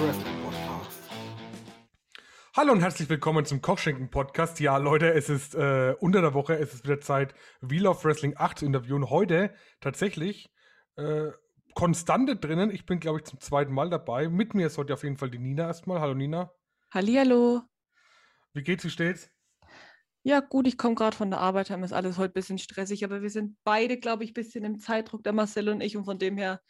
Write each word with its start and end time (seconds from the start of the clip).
Wrestling 0.00 0.42
Podcast. 0.42 0.98
Hallo 2.56 2.72
und 2.72 2.80
herzlich 2.80 3.10
willkommen 3.10 3.44
zum 3.44 3.60
Kochschinken 3.60 4.10
Podcast. 4.10 4.58
Ja, 4.58 4.78
Leute, 4.78 5.12
es 5.12 5.28
ist 5.28 5.54
äh, 5.54 5.94
unter 6.00 6.22
der 6.22 6.32
Woche, 6.32 6.54
es 6.54 6.72
ist 6.72 6.84
wieder 6.84 7.00
Zeit, 7.00 7.34
Wheel 7.60 7.86
of 7.86 8.02
Wrestling 8.02 8.32
8 8.34 8.60
zu 8.60 8.64
interviewen. 8.64 9.10
Heute 9.10 9.52
tatsächlich 9.80 10.50
äh, 10.96 11.32
Konstante 11.74 12.36
drinnen. 12.36 12.70
Ich 12.70 12.86
bin, 12.86 12.98
glaube 12.98 13.18
ich, 13.18 13.24
zum 13.26 13.40
zweiten 13.40 13.74
Mal 13.74 13.90
dabei. 13.90 14.30
Mit 14.30 14.54
mir 14.54 14.68
ist 14.68 14.78
heute 14.78 14.94
auf 14.94 15.02
jeden 15.02 15.18
Fall 15.18 15.30
die 15.30 15.38
Nina 15.38 15.66
erstmal. 15.66 16.00
Hallo 16.00 16.14
Nina. 16.14 16.50
Hallihallo. 16.90 17.60
Wie 18.54 18.62
geht's, 18.62 18.84
wie 18.84 18.90
steht's? 18.90 19.30
Ja, 20.22 20.40
gut, 20.40 20.66
ich 20.66 20.78
komme 20.78 20.94
gerade 20.94 21.16
von 21.16 21.30
der 21.30 21.40
Arbeit, 21.40 21.68
haben 21.68 21.84
ist 21.84 21.92
alles 21.92 22.16
heute 22.16 22.32
ein 22.32 22.34
bisschen 22.34 22.58
stressig, 22.58 23.04
aber 23.04 23.20
wir 23.20 23.30
sind 23.30 23.58
beide, 23.64 23.98
glaube 23.98 24.24
ich, 24.24 24.30
ein 24.30 24.34
bisschen 24.34 24.64
im 24.64 24.78
Zeitdruck, 24.78 25.24
der 25.24 25.34
Marcel 25.34 25.68
und 25.68 25.82
ich, 25.82 25.94
und 25.94 26.04
von 26.06 26.18
dem 26.18 26.38
her 26.38 26.62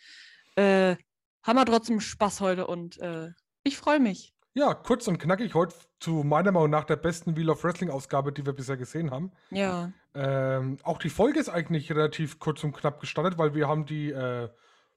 äh, 0.56 0.96
haben 1.42 1.56
wir 1.58 1.64
trotzdem 1.66 2.00
Spaß 2.00 2.40
heute 2.40 2.66
und 2.66 2.98
äh, 2.98 3.30
ich 3.62 3.76
freue 3.76 4.00
mich. 4.00 4.34
Ja, 4.54 4.74
kurz 4.74 5.06
und 5.06 5.18
knackig 5.18 5.54
heute 5.54 5.74
zu 6.00 6.24
meiner 6.24 6.50
Meinung 6.50 6.70
nach 6.70 6.84
der 6.84 6.96
besten 6.96 7.36
Wheel 7.36 7.50
of 7.50 7.62
Wrestling 7.62 7.88
Ausgabe, 7.90 8.32
die 8.32 8.44
wir 8.44 8.52
bisher 8.52 8.76
gesehen 8.76 9.10
haben. 9.12 9.30
Ja. 9.50 9.92
Ähm, 10.14 10.78
auch 10.82 10.98
die 10.98 11.08
Folge 11.08 11.38
ist 11.38 11.48
eigentlich 11.48 11.90
relativ 11.92 12.40
kurz 12.40 12.64
und 12.64 12.72
knapp 12.72 12.98
gestartet, 13.00 13.38
weil 13.38 13.54
wir 13.54 13.68
haben 13.68 13.86
die 13.86 14.10
äh, 14.10 14.48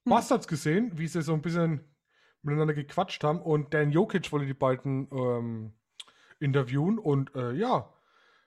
Bastards 0.05 0.47
gesehen, 0.47 0.91
wie 0.97 1.07
sie 1.07 1.21
so 1.21 1.33
ein 1.33 1.41
bisschen 1.43 1.81
miteinander 2.41 2.73
gequatscht 2.73 3.23
haben 3.23 3.41
und 3.41 3.73
Dan 3.73 3.91
Jokic 3.91 4.31
wollte 4.31 4.47
die 4.47 4.53
beiden 4.55 5.07
ähm, 5.11 5.73
interviewen 6.39 6.97
und 6.97 7.33
äh, 7.35 7.51
ja, 7.53 7.93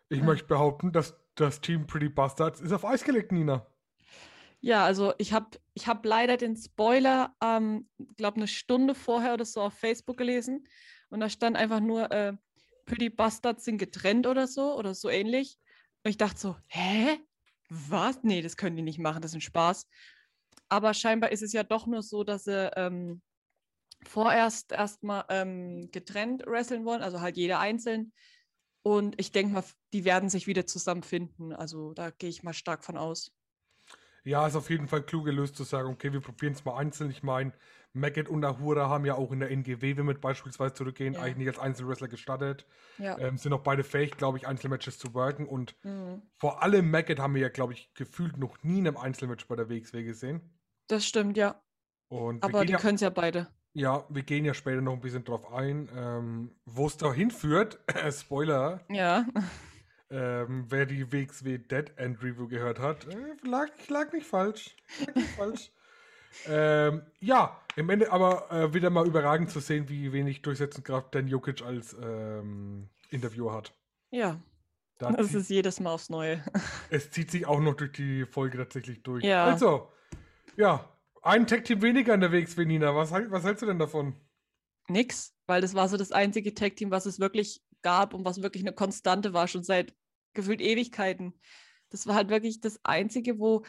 ich 0.09 0.19
Ja. 0.19 0.25
möchte 0.25 0.49
behaupten, 0.49 0.93
dass 0.93 1.17
das 1.37 1.61
Team 1.61 1.87
Pretty 1.87 2.09
Bastards 2.09 2.61
ist 2.61 2.73
auf 2.73 2.85
Eis 2.85 3.05
gelegt, 3.05 3.31
Nina. 3.33 3.65
Ja, 4.67 4.85
also 4.85 5.15
ich 5.19 5.33
habe 5.33 5.59
ich 5.75 5.87
hab 5.87 6.05
leider 6.05 6.37
den 6.37 6.57
Spoiler, 6.57 7.37
ähm, 7.41 7.89
glaube 8.17 8.39
eine 8.39 8.49
Stunde 8.49 8.97
vorher 8.97 9.33
oder 9.35 9.45
so 9.45 9.61
auf 9.61 9.75
Facebook 9.75 10.17
gelesen 10.17 10.67
und 11.09 11.21
da 11.21 11.31
stand 11.31 11.57
einfach 11.57 11.79
nur, 11.79 12.11
äh, 12.11 12.33
Pretty 12.85 13.09
Bastards 13.09 13.65
sind 13.65 13.79
getrennt 13.79 14.27
oder 14.27 14.49
so 14.49 14.77
oder 14.77 14.97
so 14.97 15.09
ähnlich. 15.09 15.57
Und 16.03 16.11
ich 16.11 16.17
dachte 16.17 16.41
so, 16.41 16.57
hä? 16.67 17.21
Was? 17.69 18.25
Nee, 18.25 18.43
das 18.43 18.57
können 18.57 18.75
die 18.75 18.83
nicht 18.83 18.99
machen, 18.99 19.23
das 19.23 19.31
ist 19.31 19.37
ein 19.37 19.41
Spaß. 19.41 19.87
Aber 20.69 20.95
scheinbar 20.95 21.31
ist 21.31 21.45
es 21.45 21.53
ja 21.53 21.63
doch 21.63 21.87
nur 21.87 22.03
so, 22.03 22.25
dass 22.25 22.43
sie 22.43 22.69
ähm, 22.75 23.23
vorerst 24.05 24.73
erstmal 24.73 25.27
ähm, 25.29 25.91
getrennt 25.93 26.43
wresteln 26.45 26.85
wollen, 26.85 27.03
also 27.03 27.21
halt 27.21 27.37
jeder 27.37 27.61
einzeln. 27.61 28.13
Und 28.83 29.15
ich 29.21 29.31
denke 29.31 29.53
mal, 29.53 29.65
die 29.93 30.05
werden 30.05 30.29
sich 30.29 30.49
wieder 30.49 30.67
zusammenfinden. 30.67 31.53
Also 31.53 31.95
da 31.95 32.11
gehe 32.11 32.31
ich 32.31 32.43
mal 32.43 32.53
stark 32.53 32.85
von 32.85 32.97
aus. 32.97 33.31
Ja, 34.27 34.47
ist 34.47 34.57
auf 34.57 34.69
jeden 34.71 34.89
Fall 34.89 35.03
klug 35.03 35.25
gelöst 35.25 35.57
zu 35.57 35.63
sagen, 35.65 35.89
okay, 35.89 36.13
wir 36.13 36.21
probieren 36.21 36.53
es 36.53 36.65
mal 36.65 36.77
einzeln. 36.77 37.11
Ich 37.11 37.23
meine, 37.23 37.53
Maggot 37.93 38.29
und 38.29 38.45
Ahura 38.45 38.89
haben 38.89 39.07
ja 39.07 39.15
auch 39.15 39.31
in 39.33 39.39
der 39.41 39.51
NGW, 39.51 39.97
wenn 39.97 40.07
wir 40.07 40.15
beispielsweise 40.21 40.75
zurückgehen, 40.75 41.15
Ja. 41.15 41.21
eigentlich 41.23 41.49
als 41.49 41.59
Einzelwrestler 41.59 42.09
gestartet. 42.09 42.67
Ja. 42.99 43.17
Ähm, 43.19 43.39
sind 43.39 43.53
auch 43.53 43.61
beide 43.63 43.85
fähig, 43.85 44.17
glaube 44.17 44.37
ich, 44.39 44.47
Einzelmatches 44.47 44.99
zu 44.99 45.15
worken. 45.15 45.47
Und 45.47 45.77
Mhm. 45.85 46.23
vor 46.37 46.63
allem 46.63 46.91
Maggot 46.91 47.19
haben 47.21 47.35
wir 47.35 47.43
ja, 47.43 47.49
glaube 47.49 47.73
ich, 47.73 47.95
gefühlt 47.95 48.37
noch 48.37 48.63
nie 48.65 48.81
in 48.81 48.89
einem 48.89 48.97
Einzelmatch 48.97 49.47
bei 49.47 49.55
der 49.57 49.69
WXW 49.71 50.03
gesehen. 50.03 50.41
Das 50.89 51.07
stimmt, 51.07 51.37
ja. 51.37 51.63
Und 52.09 52.43
Aber 52.45 52.65
die 52.65 52.73
ja, 52.73 52.79
können 52.79 52.97
es 52.97 53.01
ja 53.01 53.11
beide. 53.11 53.49
ja, 53.75 54.05
wir 54.09 54.23
gehen 54.25 54.45
ja 54.45 54.55
später 54.55 54.81
noch 54.81 54.93
ein 54.93 55.01
bisschen 55.01 55.25
drauf 55.25 55.53
ein, 55.53 55.89
ähm, 55.97 56.51
wo 56.65 56.87
es 56.87 56.97
da 56.97 57.13
hinführt. 57.13 57.79
Spoiler, 58.11 58.81
Ja. 58.91 59.25
Ähm, 60.11 60.67
wer 60.69 60.87
die 60.87 61.11
WXW 61.13 61.59
Dead 61.59 61.93
End 61.97 62.23
Review 62.23 62.49
gehört 62.49 62.79
hat, 62.79 63.07
äh, 63.07 63.35
lag, 63.49 63.69
lag 63.89 64.13
nicht 64.13 64.27
falsch. 64.27 64.77
Lag 65.05 65.15
nicht 65.15 65.31
falsch. 65.31 65.71
Ähm, 66.47 67.01
ja, 67.21 67.59
im 67.77 67.89
Ende 67.89 68.13
aber 68.13 68.51
äh, 68.51 68.75
wieder 68.75 68.91
mal 68.91 69.07
überragend 69.07 69.51
zu 69.51 69.61
sehen, 69.61 69.89
wie 69.89 70.13
wenig 70.13 70.43
Durchsetzungskraft 70.43 71.15
Dan 71.15 71.29
Jokic 71.29 71.63
als 71.63 71.97
ähm, 71.99 72.91
Interviewer 73.09 73.55
hat. 73.55 73.73
Ja. 74.11 74.39
Da 74.99 75.13
Das 75.13 75.29
zieht- 75.29 75.37
ist 75.37 75.49
jedes 75.49 75.81
Mal 75.81 75.93
aufs 75.93 76.11
Neue. 76.11 76.43
es 76.91 77.11
zieht 77.11 77.31
sich 77.31 77.47
auch 77.47 77.61
noch 77.61 77.75
durch 77.75 77.93
die 77.93 78.27
Folge 78.27 78.59
tatsächlich 78.59 79.03
durch. 79.03 79.25
Ja. 79.25 79.47
Also, 79.47 79.91
ja, 80.57 80.87
ein 81.23 81.47
Tech-Team 81.47 81.81
weniger 81.81 82.13
in 82.13 82.21
der 82.21 82.33
WXW, 82.33 82.67
Nina. 82.67 82.95
Was, 82.95 83.13
was 83.13 83.45
hältst 83.45 83.63
du 83.63 83.67
denn 83.67 83.79
davon? 83.79 84.15
Nix, 84.89 85.35
weil 85.47 85.63
das 85.63 85.73
war 85.75 85.89
so 85.89 85.97
das 85.97 86.13
einzige 86.13 86.53
Tag-Team, 86.53 86.91
was 86.91 87.07
es 87.07 87.19
wirklich 87.19 87.63
gab 87.87 88.15
und 88.15 88.25
was 88.25 88.43
wirklich 88.43 88.65
eine 88.65 88.73
Konstante 88.73 89.33
war, 89.33 89.47
schon 89.47 89.63
seit 89.63 89.95
gefühlt 90.35 90.61
Ewigkeiten. 90.61 91.39
Das 91.91 92.09
war 92.09 92.17
halt 92.17 92.31
wirklich 92.31 92.61
das 92.61 92.81
einzige, 92.83 93.39
wo 93.39 93.65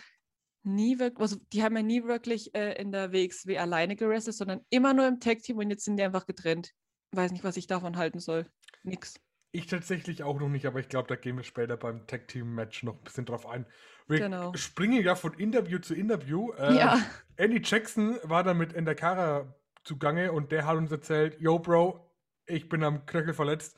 nie 0.63 0.97
wirklich, 0.97 1.21
also 1.21 1.35
die 1.53 1.61
haben 1.61 1.77
ja 1.77 1.83
nie 1.83 2.03
wirklich 2.03 2.55
äh, 2.55 2.73
in 2.81 2.91
der 2.91 3.13
WXW 3.13 3.59
alleine 3.59 3.95
gerestelt, 3.95 4.35
sondern 4.35 4.61
immer 4.71 4.95
nur 4.95 5.07
im 5.07 5.19
Tag-Team 5.19 5.59
und 5.59 5.69
jetzt 5.69 5.85
sind 5.85 5.97
die 5.97 6.03
einfach 6.03 6.25
getrennt. 6.25 6.73
Weiß 7.11 7.31
nicht, 7.31 7.43
was 7.43 7.57
ich 7.57 7.67
davon 7.67 7.95
halten 7.95 8.19
soll. 8.19 8.49
Nix. 8.81 9.19
Ich 9.51 9.67
tatsächlich 9.67 10.23
auch 10.23 10.39
noch 10.39 10.49
nicht, 10.49 10.65
aber 10.65 10.79
ich 10.79 10.89
glaube, 10.89 11.07
da 11.07 11.15
gehen 11.15 11.37
wir 11.37 11.43
später 11.43 11.77
beim 11.77 12.07
Tag-Team-Match 12.07 12.81
noch 12.83 12.95
ein 12.97 13.03
bisschen 13.03 13.25
drauf 13.25 13.45
ein. 13.45 13.67
Wir 14.07 14.17
Genau. 14.17 14.51
springen 14.55 15.03
ja 15.03 15.13
von 15.13 15.33
Interview 15.35 15.77
zu 15.77 15.93
Interview. 15.93 16.53
Äh, 16.53 16.75
Ja. 16.75 16.99
Andy 17.35 17.61
Jackson 17.63 18.17
war 18.23 18.43
da 18.43 18.55
mit 18.55 18.73
Endakara 18.73 19.53
zugange 19.83 20.31
und 20.31 20.51
der 20.51 20.65
hat 20.65 20.75
uns 20.75 20.91
erzählt, 20.91 21.39
yo 21.39 21.59
Bro, 21.59 22.03
ich 22.47 22.67
bin 22.67 22.83
am 22.83 23.05
Knöchel 23.05 23.33
verletzt. 23.35 23.77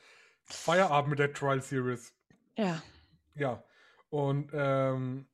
Feierabend 0.52 1.12
mit 1.12 1.20
der 1.20 1.34
Trial 1.34 1.62
Series. 1.62 2.14
Ja. 2.58 2.82
Ja. 3.36 3.64
Und 4.10 4.52
ähm, 4.54 5.28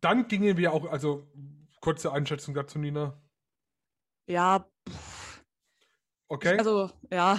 dann 0.00 0.28
gingen 0.28 0.56
wir 0.56 0.72
auch, 0.72 0.90
also 0.90 1.26
kurze 1.80 2.12
Einschätzung 2.12 2.54
dazu, 2.54 2.78
Nina. 2.78 3.20
Ja. 4.26 4.66
pff, 4.88 5.22
Okay. 6.28 6.56
Also, 6.56 6.90
ja. 7.10 7.38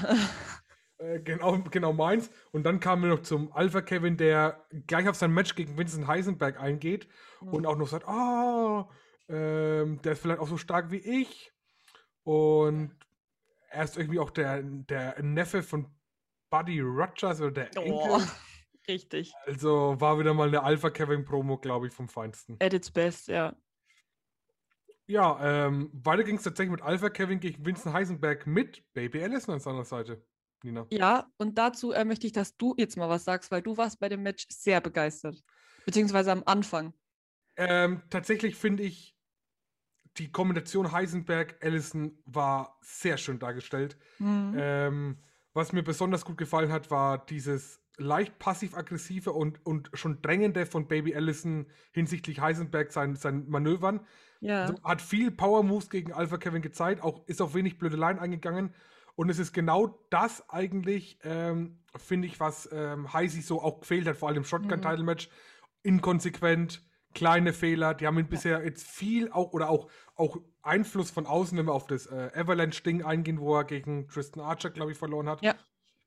Äh, 1.00 1.20
genau, 1.22 1.58
genau 1.72 1.94
meins. 1.94 2.30
Und 2.52 2.64
dann 2.64 2.80
kamen 2.80 3.02
wir 3.02 3.10
noch 3.10 3.24
zum 3.24 3.52
Alpha 3.52 3.82
Kevin, 3.82 4.18
der 4.18 4.64
gleich 4.86 5.10
auf 5.10 5.16
sein 5.16 5.32
Match 5.32 5.56
gegen 5.56 5.78
Vincent 5.78 6.06
Heisenberg 6.06 6.60
eingeht 6.60 7.08
und 7.42 7.66
auch 7.66 7.76
noch 7.76 7.88
sagt, 7.88 8.08
ah, 8.08 8.88
ähm, 9.28 10.00
der 10.04 10.14
ist 10.14 10.22
vielleicht 10.22 10.40
auch 10.40 10.48
so 10.48 10.58
stark 10.58 10.92
wie 10.92 10.98
ich. 10.98 11.52
Und 12.24 12.96
er 13.70 13.84
ist 13.84 13.98
irgendwie 13.98 14.20
auch 14.20 14.30
der, 14.30 14.62
der 14.62 15.22
Neffe 15.24 15.64
von 15.64 15.88
Buddy 16.54 16.82
Rogers 16.82 17.42
oder 17.42 17.50
der 17.50 17.78
Enkel. 17.78 17.92
Oh, 17.92 18.22
richtig. 18.88 19.34
Also 19.48 19.96
war 20.00 20.20
wieder 20.20 20.36
mal 20.36 20.50
eine 20.50 20.62
Alpha 20.62 20.92
Kevin 20.92 21.26
Promo, 21.26 21.58
glaube 21.58 21.88
ich, 21.88 21.94
vom 21.94 22.08
Feinsten. 22.08 22.58
At 22.60 22.74
its 22.74 22.92
best, 22.92 23.28
ja. 23.28 23.56
Ja, 25.08 25.66
ähm, 25.66 25.90
weiter 25.94 26.24
ging 26.24 26.36
es 26.36 26.44
tatsächlich 26.44 26.70
mit 26.70 26.84
Alpha 26.84 27.10
Kevin 27.10 27.40
gegen 27.40 27.66
Vincent 27.66 27.96
Heisenberg 27.96 28.46
mit 28.46 28.84
Baby 28.94 29.24
Allison 29.24 29.56
an 29.56 29.62
seiner 29.62 29.84
Seite. 29.84 30.24
Nina. 30.64 30.86
Ja, 30.92 31.28
und 31.38 31.58
dazu 31.58 31.92
äh, 31.92 32.06
möchte 32.06 32.28
ich, 32.28 32.34
dass 32.34 32.56
du 32.56 32.76
jetzt 32.78 32.98
mal 32.98 33.10
was 33.10 33.24
sagst, 33.24 33.50
weil 33.50 33.64
du 33.64 33.76
warst 33.76 34.00
bei 34.00 34.08
dem 34.08 34.22
Match 34.22 34.46
sehr 34.50 34.80
begeistert. 34.80 35.44
Beziehungsweise 35.88 36.32
am 36.32 36.44
Anfang. 36.46 36.94
Ähm, 37.58 38.04
tatsächlich 38.12 38.56
finde 38.56 38.84
ich, 38.84 39.18
die 40.18 40.32
Kombination 40.32 40.92
Heisenberg-Allison 40.92 42.22
war 42.26 42.78
sehr 42.82 43.18
schön 43.18 43.40
dargestellt. 43.40 43.98
Mhm. 44.20 44.54
Ähm, 44.56 45.24
was 45.54 45.74
mir 45.74 45.84
besonders 45.84 46.26
gut 46.26 46.38
gefallen 46.38 46.72
hat, 46.72 46.92
war 46.92 47.26
dieses 47.26 47.82
leicht 47.98 48.40
passiv-aggressive 48.40 49.32
und, 49.32 49.64
und 49.66 49.90
schon 49.94 50.22
drängende 50.22 50.66
von 50.66 50.88
Baby 50.88 51.16
Allison 51.16 51.68
hinsichtlich 51.92 52.42
Heisenberg 52.42 52.92
sein, 52.92 53.16
seinen 53.16 53.50
Manövern. 53.50 54.02
ja. 54.40 54.64
Also 54.64 54.76
hat 54.84 55.02
viel 55.02 55.32
Power-Moves 55.32 55.90
gegen 55.90 56.12
Alpha 56.12 56.38
Kevin 56.38 56.62
gezeigt, 56.62 57.04
auch, 57.04 57.28
ist 57.28 57.42
auf 57.42 57.54
wenig 57.54 57.78
Blödeleien 57.78 58.20
eingegangen. 58.20 58.74
Und 59.16 59.30
es 59.30 59.38
ist 59.38 59.54
genau 59.54 60.00
das 60.10 60.50
eigentlich, 60.50 61.20
ähm, 61.24 61.78
finde 61.96 62.28
ich, 62.28 62.40
was 62.40 62.68
ähm, 62.72 63.14
Heisi 63.14 63.42
so 63.42 63.62
auch 63.62 63.82
gefehlt 63.82 64.08
hat, 64.08 64.18
vor 64.18 64.30
allem 64.30 64.38
im 64.38 64.44
Shotgun-Title-Match. 64.44 65.30
Inkonsequent, 65.84 66.82
kleine 67.14 67.54
Fehler. 67.54 67.94
Die 67.94 68.08
haben 68.08 68.18
ihn 68.18 68.28
bisher 68.28 68.64
jetzt 68.64 68.88
viel 68.88 69.32
auch 69.32 69.54
oder 69.54 69.70
auch, 69.70 69.88
auch 70.16 70.38
Einfluss 70.64 71.12
von 71.12 71.26
außen, 71.26 71.58
wenn 71.58 71.68
wir 71.68 71.74
auf 71.74 71.88
das 71.88 72.08
äh, 72.08 72.32
Avalanche-Ding 72.34 73.04
eingehen, 73.04 73.40
wo 73.40 73.56
er 73.56 73.66
gegen 73.66 74.08
Tristan 74.08 74.44
Archer, 74.44 74.70
glaube 74.70 74.92
ich, 74.94 74.98
verloren 74.98 75.30
hat. 75.30 75.42
Ja. 75.42 75.56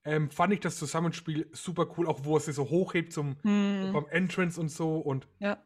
Ähm, 0.04 0.30
fand 0.30 0.52
ich 0.52 0.60
das 0.60 0.78
Zusammenspiel 0.78 1.48
super 1.52 1.86
cool, 1.96 2.06
auch 2.06 2.24
wo 2.24 2.36
er 2.36 2.40
sie 2.40 2.52
so 2.52 2.70
hochhebt 2.70 3.12
zum, 3.12 3.36
Mhm. 3.42 3.92
beim 3.92 4.06
Entrance 4.08 4.60
und 4.60 4.70
so. 4.70 4.98
Und 4.98 5.28
Ja. 5.40 5.58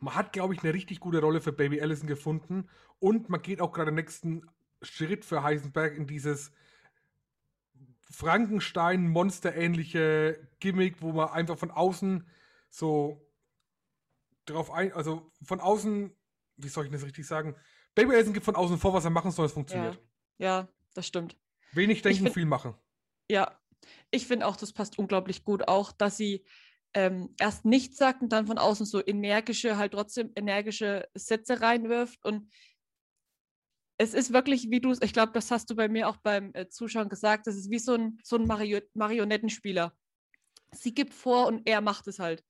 man 0.00 0.14
hat, 0.14 0.32
glaube 0.32 0.54
ich, 0.54 0.62
eine 0.62 0.74
richtig 0.74 1.00
gute 1.00 1.20
Rolle 1.20 1.40
für 1.40 1.52
Baby 1.52 1.80
Allison 1.80 2.06
gefunden. 2.06 2.68
Und 2.98 3.28
man 3.28 3.40
geht 3.40 3.60
auch 3.60 3.72
gerade 3.72 3.90
den 3.90 3.96
nächsten 3.96 4.42
Schritt 4.82 5.24
für 5.24 5.42
Heisenberg 5.42 5.96
in 5.96 6.06
dieses 6.06 6.52
Frankenstein-Monster-ähnliche 8.10 10.48
Gimmick, 10.60 11.00
wo 11.00 11.12
man 11.12 11.30
einfach 11.30 11.58
von 11.58 11.70
außen 11.70 12.26
so 12.68 13.26
drauf 14.44 14.70
ein, 14.70 14.92
also 14.92 15.30
von 15.42 15.60
außen, 15.60 16.12
wie 16.56 16.68
soll 16.68 16.86
ich 16.86 16.92
das 16.92 17.04
richtig 17.04 17.26
sagen? 17.26 17.54
Baby 17.94 18.14
Allison 18.14 18.32
gibt 18.32 18.44
von 18.46 18.56
außen 18.56 18.78
vor, 18.78 18.92
was 18.94 19.04
er 19.04 19.10
machen 19.10 19.30
soll, 19.30 19.46
es 19.46 19.52
funktioniert. 19.52 19.98
Ja, 20.38 20.68
das 20.94 21.06
stimmt. 21.06 21.36
Wenig 21.72 22.02
denken, 22.02 22.24
find- 22.24 22.34
viel 22.34 22.46
machen. 22.46 22.74
Ja, 23.30 23.58
ich 24.10 24.26
finde 24.26 24.46
auch, 24.46 24.56
das 24.56 24.72
passt 24.72 24.98
unglaublich 24.98 25.44
gut. 25.44 25.68
Auch, 25.68 25.92
dass 25.92 26.16
sie 26.16 26.44
ähm, 26.94 27.34
erst 27.40 27.64
nichts 27.64 27.96
sagt 27.96 28.22
und 28.22 28.30
dann 28.30 28.46
von 28.46 28.58
außen 28.58 28.86
so 28.86 29.04
energische, 29.04 29.76
halt 29.76 29.92
trotzdem 29.92 30.32
energische 30.36 31.08
Sätze 31.14 31.60
reinwirft. 31.60 32.24
Und 32.24 32.52
es 33.98 34.14
ist 34.14 34.32
wirklich, 34.32 34.70
wie 34.70 34.80
du 34.80 34.90
es, 34.90 35.00
ich 35.02 35.12
glaube, 35.12 35.32
das 35.32 35.50
hast 35.50 35.70
du 35.70 35.76
bei 35.76 35.88
mir 35.88 36.08
auch 36.08 36.16
beim 36.18 36.50
äh, 36.54 36.68
Zuschauen 36.68 37.08
gesagt, 37.08 37.46
das 37.46 37.56
ist 37.56 37.70
wie 37.70 37.78
so 37.78 37.94
ein, 37.94 38.18
so 38.22 38.36
ein 38.36 38.46
Mario 38.46 38.80
Marionettenspieler. 38.94 39.96
Sie 40.74 40.94
gibt 40.94 41.14
vor 41.14 41.46
und 41.46 41.68
er 41.68 41.80
macht 41.80 42.06
es 42.06 42.18
halt. 42.18 42.44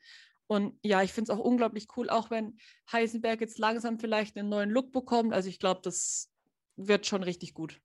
Und 0.52 0.78
ja, 0.82 1.00
ich 1.02 1.14
finde 1.14 1.32
es 1.32 1.38
auch 1.38 1.42
unglaublich 1.42 1.86
cool, 1.96 2.10
auch 2.10 2.30
wenn 2.30 2.58
Heisenberg 2.92 3.40
jetzt 3.40 3.58
langsam 3.58 3.98
vielleicht 3.98 4.36
einen 4.36 4.50
neuen 4.50 4.68
Look 4.68 4.92
bekommt. 4.92 5.32
Also 5.32 5.48
ich 5.48 5.58
glaube, 5.58 5.80
das 5.82 6.30
wird 6.76 7.06
schon 7.06 7.22
richtig 7.22 7.54
gut. 7.54 7.80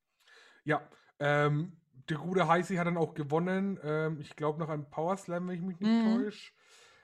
Ja, 0.66 0.86
ähm, 1.20 1.80
der 2.10 2.18
gute 2.18 2.50
Heisi 2.50 2.76
hat 2.76 2.86
dann 2.86 2.98
auch 2.98 3.14
gewonnen. 3.14 3.80
Ähm, 3.84 4.20
ich 4.20 4.36
glaube 4.36 4.60
nach 4.60 4.68
einem 4.68 4.90
Power 4.90 5.16
Slam, 5.16 5.48
wenn 5.48 5.56
ich 5.56 5.62
mich 5.62 5.80
nicht 5.80 5.90
Mhm. 5.90 6.24
täusche. 6.26 6.52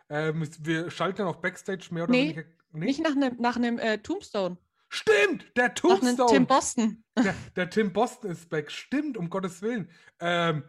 Ähm, 0.09 0.45
wir 0.59 0.91
schalten 0.91 1.19
dann 1.19 1.27
auch 1.27 1.37
Backstage 1.37 1.87
mehr 1.91 2.03
oder 2.03 2.11
Nee, 2.11 2.23
weniger. 2.23 2.43
Nee? 2.73 2.85
Nicht 2.87 3.01
nach 3.01 3.15
einem 3.15 3.37
nach 3.39 3.57
äh, 3.57 3.99
Tombstone, 3.99 4.57
Stimmt, 4.89 5.55
der 5.55 5.69
nach 5.69 6.01
einem 6.01 6.01
Tim 6.01 6.17
Tombstone. 6.17 6.45
Boston. 6.45 7.03
Der, 7.17 7.35
der 7.55 7.69
Tim 7.69 7.93
Boston 7.93 8.31
ist 8.31 8.49
back. 8.49 8.69
Stimmt, 8.69 9.15
um 9.15 9.29
Gottes 9.29 9.61
Willen. 9.61 9.89
Ähm, 10.19 10.65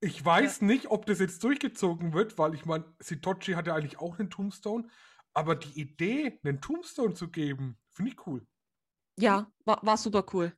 ich 0.00 0.24
weiß 0.24 0.62
nicht, 0.62 0.90
ob 0.90 1.06
das 1.06 1.18
jetzt 1.18 1.42
durchgezogen 1.42 2.12
wird, 2.12 2.38
weil 2.38 2.54
ich 2.54 2.64
meine, 2.64 2.84
Sitochi 3.00 3.52
hat 3.52 3.66
ja 3.66 3.74
eigentlich 3.74 3.98
auch 3.98 4.18
einen 4.18 4.30
Tombstone. 4.30 4.88
Aber 5.34 5.54
die 5.54 5.80
Idee, 5.80 6.40
einen 6.44 6.60
Tombstone 6.60 7.14
zu 7.14 7.30
geben, 7.30 7.78
finde 7.90 8.12
ich 8.12 8.26
cool. 8.26 8.46
Ja, 9.18 9.50
war, 9.64 9.84
war 9.84 9.96
super 9.96 10.24
cool. 10.32 10.52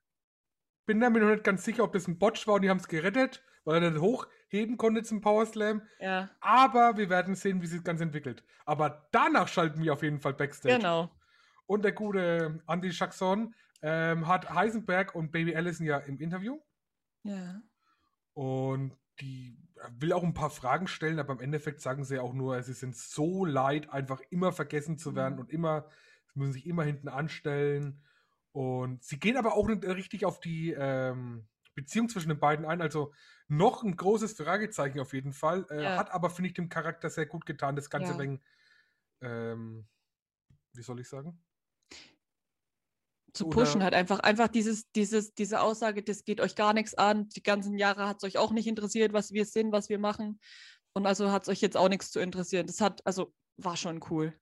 Bin 0.86 1.00
da 1.00 1.10
mir 1.10 1.20
noch 1.20 1.30
nicht 1.30 1.44
ganz 1.44 1.64
sicher, 1.64 1.84
ob 1.84 1.92
das 1.92 2.08
ein 2.08 2.18
Botch 2.18 2.46
war 2.46 2.54
und 2.54 2.62
die 2.62 2.70
haben 2.70 2.78
es 2.78 2.88
gerettet, 2.88 3.42
weil 3.64 3.82
er 3.82 3.90
nicht 3.90 4.00
hochheben 4.00 4.76
konnte 4.76 5.02
zum 5.02 5.20
Power 5.20 5.46
Slam. 5.46 5.82
Ja, 5.98 6.30
Aber 6.40 6.96
wir 6.96 7.08
werden 7.10 7.34
sehen, 7.34 7.62
wie 7.62 7.66
sich 7.66 7.78
das 7.78 7.84
Ganze 7.84 8.04
entwickelt. 8.04 8.44
Aber 8.64 9.08
danach 9.12 9.48
schalten 9.48 9.82
wir 9.82 9.92
auf 9.92 10.02
jeden 10.02 10.20
Fall 10.20 10.34
Backstage. 10.34 10.76
genau. 10.76 11.10
Und 11.66 11.84
der 11.84 11.92
gute 11.92 12.60
Andy 12.66 12.88
Jackson 12.88 13.54
ähm, 13.82 14.26
hat 14.26 14.50
Heisenberg 14.50 15.14
und 15.14 15.30
Baby 15.30 15.54
Allison 15.54 15.86
ja 15.86 15.98
im 15.98 16.18
Interview. 16.18 16.58
Ja. 17.22 17.62
Und 18.34 18.96
die 19.20 19.56
will 19.98 20.12
auch 20.12 20.22
ein 20.22 20.34
paar 20.34 20.50
Fragen 20.50 20.86
stellen, 20.88 21.18
aber 21.18 21.32
im 21.34 21.40
Endeffekt 21.40 21.80
sagen 21.80 22.04
sie 22.04 22.18
auch 22.18 22.34
nur, 22.34 22.62
sie 22.62 22.72
sind 22.74 22.96
so 22.96 23.44
leid, 23.44 23.90
einfach 23.90 24.20
immer 24.30 24.52
vergessen 24.52 24.98
zu 24.98 25.14
werden 25.14 25.34
Mhm. 25.34 25.40
und 25.40 25.50
immer, 25.50 25.88
sie 26.32 26.38
müssen 26.38 26.52
sich 26.52 26.66
immer 26.66 26.84
hinten 26.84 27.08
anstellen. 27.08 28.02
Und 28.52 29.04
sie 29.04 29.18
gehen 29.20 29.36
aber 29.36 29.54
auch 29.54 29.68
nicht 29.68 29.84
richtig 29.84 30.24
auf 30.24 30.40
die 30.40 30.72
ähm, 30.76 31.48
Beziehung 31.74 32.08
zwischen 32.08 32.30
den 32.30 32.40
beiden 32.40 32.64
ein. 32.66 32.82
Also 32.82 33.12
noch 33.48 33.82
ein 33.82 33.96
großes 33.96 34.32
Fragezeichen 34.34 35.00
auf 35.00 35.12
jeden 35.12 35.32
Fall. 35.32 35.66
Äh, 35.70 35.84
Ja. 35.84 35.96
Hat 35.96 36.10
aber, 36.10 36.30
finde 36.30 36.48
ich, 36.48 36.54
dem 36.54 36.68
Charakter 36.68 37.10
sehr 37.10 37.26
gut 37.26 37.46
getan, 37.46 37.76
das 37.76 37.90
Ganze 37.90 38.12
Ja. 38.14 38.18
wegen, 38.18 38.42
ähm, 39.22 39.88
wie 40.74 40.82
soll 40.82 41.00
ich 41.00 41.08
sagen? 41.08 41.42
Zu 43.32 43.46
Oder- 43.46 43.54
pushen 43.54 43.82
halt 43.82 43.94
einfach 43.94 44.20
einfach 44.20 44.48
dieses 44.48 44.90
dieses 44.92 45.34
diese 45.34 45.60
Aussage, 45.60 46.02
das 46.02 46.24
geht 46.24 46.40
euch 46.40 46.54
gar 46.56 46.72
nichts 46.74 46.94
an. 46.94 47.28
Die 47.30 47.42
ganzen 47.42 47.76
Jahre 47.78 48.06
hat 48.08 48.18
es 48.18 48.24
euch 48.24 48.38
auch 48.38 48.52
nicht 48.52 48.66
interessiert, 48.66 49.12
was 49.12 49.32
wir 49.32 49.44
sind, 49.44 49.72
was 49.72 49.88
wir 49.88 49.98
machen. 49.98 50.40
Und 50.92 51.06
also 51.06 51.30
hat 51.30 51.42
es 51.42 51.48
euch 51.48 51.60
jetzt 51.60 51.76
auch 51.76 51.88
nichts 51.88 52.10
zu 52.10 52.20
interessieren. 52.20 52.66
Das 52.66 52.80
hat 52.80 53.06
also 53.06 53.32
war 53.56 53.76
schon 53.76 54.00
cool. 54.10 54.32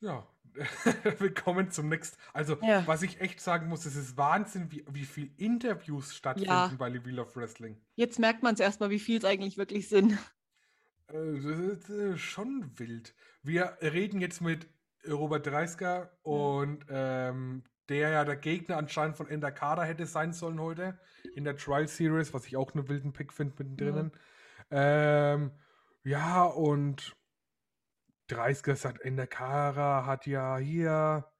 Ja, 0.00 0.26
willkommen 1.18 1.70
zum 1.70 1.88
nächsten. 1.88 2.16
Also, 2.32 2.58
Ja. 2.62 2.86
was 2.86 3.02
ich 3.02 3.20
echt 3.20 3.40
sagen 3.40 3.68
muss, 3.68 3.86
es 3.86 3.96
ist 3.96 4.16
Wahnsinn, 4.16 4.70
wie, 4.70 4.84
wie 4.90 5.04
viel 5.04 5.32
Interviews 5.36 6.14
stattfinden 6.14 6.50
Ja. 6.50 6.72
bei 6.78 6.92
Wheel 7.04 7.18
of 7.18 7.34
Wrestling. 7.36 7.80
Jetzt 7.96 8.18
merkt 8.18 8.42
man 8.42 8.54
es 8.54 8.60
erstmal, 8.60 8.90
wie 8.90 8.98
viel 9.00 9.18
es 9.18 9.24
eigentlich 9.24 9.56
wirklich 9.56 9.88
sind. 9.88 10.12
Äh, 11.08 11.34
das 11.42 11.58
ist 11.58 11.90
äh, 11.90 12.16
schon 12.18 12.70
wild. 12.78 13.14
Wir 13.42 13.76
reden 13.80 14.20
jetzt 14.20 14.40
mit 14.40 14.68
Robert 15.08 15.46
Dreisker 15.46 16.10
und 16.22 16.84
ähm, 16.88 17.64
der 17.88 18.10
ja 18.10 18.24
der 18.24 18.36
Gegner 18.36 18.76
anscheinend 18.78 19.16
von 19.16 19.28
Endakada 19.28 19.82
hätte 19.82 20.06
sein 20.06 20.32
sollen 20.32 20.60
heute 20.60 20.98
in 21.34 21.44
der 21.44 21.56
Trial 21.56 21.86
Series, 21.86 22.32
was 22.32 22.46
ich 22.46 22.56
auch 22.56 22.74
einen 22.74 22.88
wilden 22.88 23.12
Pick 23.12 23.32
finde 23.32 23.54
mittendrin. 23.58 24.12
Ähm, 24.70 25.52
ja, 26.02 26.44
und 26.44 27.14
Dreisker 28.28 28.76
sagt, 28.76 29.02
Endakara 29.02 30.06
hat 30.06 30.26
ja 30.26 30.56
hier 30.56 31.30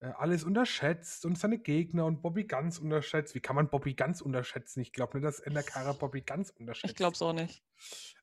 äh, 0.00 0.06
alles 0.18 0.44
unterschätzt 0.44 1.24
und 1.24 1.38
seine 1.38 1.58
Gegner 1.58 2.06
und 2.06 2.22
Bobby 2.22 2.44
ganz 2.44 2.78
unterschätzt. 2.78 3.34
Wie 3.34 3.40
kann 3.40 3.56
man 3.56 3.70
Bobby 3.70 3.94
ganz 3.94 4.20
unterschätzen? 4.20 4.80
Ich 4.80 4.92
glaube 4.92 5.16
nicht, 5.16 5.26
dass 5.26 5.40
Endakara 5.40 5.92
Bobby 5.92 6.22
ganz 6.22 6.50
unterschätzt. 6.50 6.90
Ich 6.90 6.96
glaube 6.96 7.14
es 7.14 7.22
auch 7.22 7.32
nicht. 7.32 7.62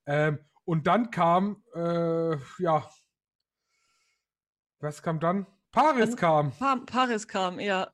Ähm, 0.06 0.40
und 0.66 0.88
dann 0.88 1.10
kam, 1.10 1.64
äh, 1.74 2.36
ja, 2.60 2.90
was 4.82 5.02
kam 5.02 5.20
dann? 5.20 5.46
Paris 5.72 6.10
Dann- 6.10 6.16
kam. 6.18 6.52
Pa 6.52 6.76
Paris 6.86 7.28
kam, 7.28 7.60
ja. 7.60 7.90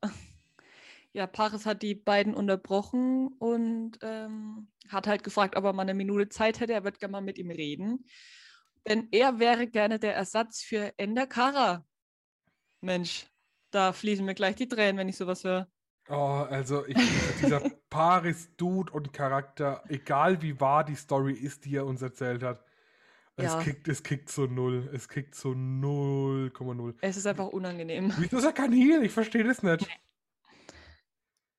Ja, 1.12 1.26
Paris 1.26 1.64
hat 1.66 1.82
die 1.82 1.94
beiden 1.94 2.34
unterbrochen 2.34 3.28
und 3.38 3.98
ähm, 4.02 4.68
hat 4.88 5.06
halt 5.06 5.24
gefragt, 5.24 5.56
ob 5.56 5.64
er 5.64 5.72
mal 5.72 5.82
eine 5.82 5.94
Minute 5.94 6.28
Zeit 6.28 6.60
hätte. 6.60 6.74
Er 6.74 6.84
wird 6.84 6.98
gerne 7.00 7.12
mal 7.12 7.20
mit 7.22 7.38
ihm 7.38 7.50
reden. 7.50 8.04
Denn 8.86 9.08
er 9.10 9.38
wäre 9.38 9.66
gerne 9.66 9.98
der 9.98 10.14
Ersatz 10.14 10.62
für 10.62 10.92
Ender 10.98 11.26
Kara. 11.26 11.84
Mensch, 12.80 13.26
da 13.70 13.92
fließen 13.92 14.24
mir 14.24 14.34
gleich 14.34 14.56
die 14.56 14.68
Tränen, 14.68 14.98
wenn 14.98 15.08
ich 15.08 15.16
sowas 15.16 15.44
höre. 15.44 15.66
Oh, 16.08 16.46
also 16.48 16.86
ich, 16.86 16.96
dieser 17.42 17.60
Paris-Dude 17.90 18.92
und 18.92 19.12
Charakter, 19.12 19.82
egal 19.88 20.40
wie 20.42 20.58
wahr 20.60 20.84
die 20.84 20.94
Story 20.94 21.34
ist, 21.34 21.64
die 21.64 21.76
er 21.76 21.86
uns 21.86 22.00
erzählt 22.00 22.42
hat, 22.42 22.64
Ja. 23.38 23.58
es, 23.58 23.64
kickt, 23.64 23.88
es 23.88 24.02
kickt 24.02 24.30
so 24.30 24.46
null. 24.46 24.90
Es 24.92 25.08
kickt 25.08 25.34
so 25.34 25.50
0,0. 25.50 26.94
Es 27.00 27.16
ist 27.16 27.26
einfach 27.26 27.46
unangenehm. 27.48 28.12
Wieso 28.18 28.38
ist 28.38 28.44
er 28.44 28.52
kein 28.52 28.72
Heal? 28.72 29.04
Ich 29.04 29.12
verstehe 29.12 29.44
das 29.44 29.62
nicht. 29.62 29.86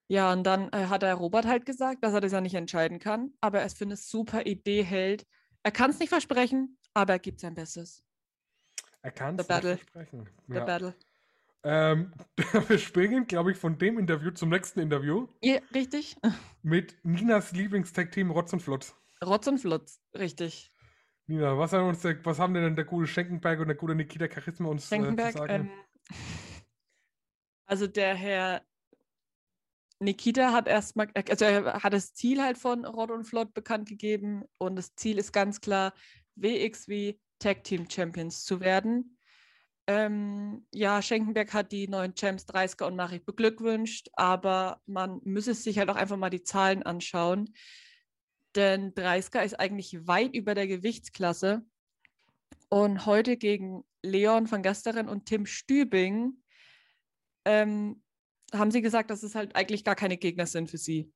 Ja, 0.08 0.34
und 0.34 0.44
dann 0.44 0.70
äh, 0.74 0.88
hat 0.88 1.04
der 1.04 1.14
Robert 1.14 1.46
halt 1.46 1.66
gesagt, 1.66 2.04
dass 2.04 2.14
er 2.14 2.22
das 2.22 2.32
ja 2.32 2.42
nicht 2.42 2.56
entscheiden 2.56 3.00
kann, 3.00 3.32
aber 3.42 3.60
er 3.60 3.66
es 3.66 3.76
für 3.76 3.86
eine 3.86 3.96
super 3.96 4.46
Idee 4.46 4.84
hält. 4.84 5.26
Er 5.64 5.72
kann 5.72 5.92
es 5.92 6.00
nicht 6.00 6.10
versprechen, 6.10 6.78
aber 6.94 7.14
er 7.14 7.20
gibt 7.20 7.40
sein 7.40 7.54
Bestes. 7.54 8.04
Er 9.02 9.12
kann 9.12 9.38
The 9.38 9.46
es 9.48 9.64
nicht 9.64 9.90
versprechen. 9.92 10.30
Der 10.48 10.58
Ja. 10.58 10.66
Battle. 10.66 10.96
Ähm, 11.64 12.14
wir 12.68 12.80
springen, 12.80 13.28
glaube 13.28 13.52
ich, 13.52 13.58
von 13.58 13.78
dem 13.78 14.00
Interview 14.00 14.32
zum 14.32 14.50
nächsten 14.50 14.80
Interview 14.80 15.28
Ja, 15.42 15.60
richtig? 15.74 16.16
mit 16.64 16.98
Ninas 17.04 17.52
Lieblingstag-Team 17.52 18.32
Rotz 18.32 18.54
und 18.54 18.62
Flotz. 18.62 18.96
Rotz 19.24 19.48
und 19.48 19.60
Flotz, 19.60 20.00
richtig. 20.18 20.72
Nina, 21.30 21.56
was, 21.56 21.74
haben 21.74 21.88
uns 21.88 22.02
der, 22.02 22.26
was 22.26 22.40
haben 22.40 22.56
denn 22.56 22.76
der 22.76 22.86
gute 22.86 23.06
Schenkenberg 23.06 23.60
und 23.60 23.68
der 23.68 23.76
gute 23.76 23.94
Nikita 23.94 24.28
Charisma 24.28 24.70
uns 24.70 24.92
äh, 24.92 25.00
zu 25.00 25.16
sagen? 25.16 25.48
Ähm, 25.48 25.70
also 27.68 27.86
der 27.86 28.16
Herr 28.16 28.64
Nikita 30.00 30.52
hat 30.54 30.68
erstmal, 30.68 31.08
also 31.14 31.46
er 31.46 31.84
hat 31.84 31.94
das 31.94 32.16
Ziel 32.16 32.42
halt 32.42 32.58
von 32.58 32.84
Rott 32.84 33.12
und 33.12 33.26
Flott 33.26 33.54
bekannt 33.54 33.88
gegeben 33.88 34.44
und 34.58 34.76
das 34.76 34.96
Ziel 34.96 35.20
ist 35.20 35.32
ganz 35.32 35.62
klar, 35.62 35.94
WXW 36.36 37.14
Tag 37.38 37.64
Team 37.64 37.88
Champions 37.88 38.44
zu 38.44 38.60
werden. 38.60 39.16
Ähm, 39.86 40.66
ja, 40.74 41.00
Schenkenberg 41.00 41.54
hat 41.54 41.72
die 41.72 41.88
neuen 41.88 42.16
Champs 42.16 42.46
30er 42.48 42.86
und 42.86 42.96
Nachricht 42.96 43.28
beglückwünscht, 43.28 44.10
aber 44.14 44.82
man 44.88 45.22
müsse 45.24 45.54
sich 45.54 45.78
halt 45.78 45.92
auch 45.92 45.96
einfach 45.96 46.18
mal 46.18 46.32
die 46.32 46.44
Zahlen 46.44 46.82
anschauen. 46.82 47.54
Denn 48.60 48.94
30er 48.94 49.42
ist 49.46 49.58
eigentlich 49.58 50.06
weit 50.06 50.36
über 50.36 50.54
der 50.54 50.68
Gewichtsklasse. 50.68 51.62
Und 52.68 53.06
heute 53.06 53.38
gegen 53.38 53.86
Leon 54.04 54.52
van 54.52 54.64
Gasteren 54.64 55.08
und 55.08 55.28
Tim 55.28 55.46
Stübing 55.46 56.34
ähm, 57.46 58.04
haben 58.54 58.72
sie 58.72 58.82
gesagt, 58.82 59.12
dass 59.12 59.24
es 59.24 59.34
halt 59.34 59.56
eigentlich 59.56 59.86
gar 59.86 59.96
keine 59.96 60.18
Gegner 60.18 60.46
sind 60.46 60.70
für 60.70 60.78
sie. 60.78 61.10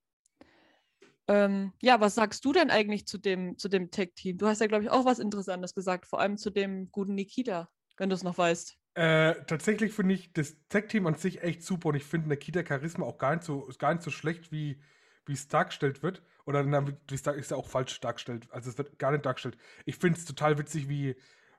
Ähm, 1.27 1.73
ja, 1.81 2.00
was 2.00 2.15
sagst 2.15 2.45
du 2.45 2.53
denn 2.53 2.69
eigentlich 2.69 3.07
zu 3.07 3.17
dem, 3.17 3.57
zu 3.57 3.67
dem 3.67 3.91
Tech-Team? 3.91 4.38
Du 4.38 4.47
hast 4.47 4.62
ja, 4.62 4.67
glaube 4.67 4.85
ich, 4.85 4.89
auch 4.89 5.03
was 5.03 5.19
Interessantes 5.19 5.75
gesagt, 5.75 6.05
vor 6.05 6.21
allem 6.21 6.38
zu 6.38 6.50
dem 6.50 6.93
guten 6.93 7.13
Nikita, 7.13 7.69
wenn 7.97 8.07
du 8.07 8.15
es 8.15 8.23
noch 8.23 8.38
weißt. 8.38 8.77
Äh, 8.93 9.35
tatsächlich 9.47 9.91
finde 9.91 10.15
ich 10.15 10.31
das 10.31 10.55
Tag-Team 10.69 11.07
an 11.07 11.15
sich 11.15 11.43
echt 11.43 11.62
super 11.62 11.89
und 11.89 11.95
ich 11.95 12.05
finde 12.05 12.29
Nikita 12.29 12.65
Charisma 12.65 13.05
auch 13.05 13.17
gar 13.17 13.35
nicht 13.35 13.43
so, 13.43 13.69
gar 13.79 13.93
nicht 13.93 14.03
so 14.03 14.12
schlecht, 14.12 14.53
wie 14.53 14.79
wie 15.25 15.34
es 15.34 15.48
dargestellt 15.48 16.03
wird. 16.03 16.22
Oder 16.46 16.65
wie 16.65 17.15
es 17.15 17.22
ist 17.22 17.51
ja 17.51 17.58
auch 17.58 17.68
falsch 17.68 18.00
dargestellt. 18.01 18.48
Also 18.51 18.70
es 18.70 18.77
wird 18.77 19.00
gar 19.00 19.12
nicht 19.12 19.25
dargestellt. 19.25 19.58
Ich 19.86 19.96
finde 19.96 20.20
es 20.20 20.25
total 20.25 20.58
witzig, 20.58 20.89
wie, 20.89 21.15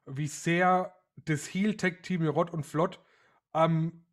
wie 0.07 0.27
sehr 0.27 0.95
das 1.17 1.47
Heel-Tag-Team 1.47 2.27
Rott 2.29 2.53
und 2.53 2.65
Flott 2.65 3.01
am 3.53 4.05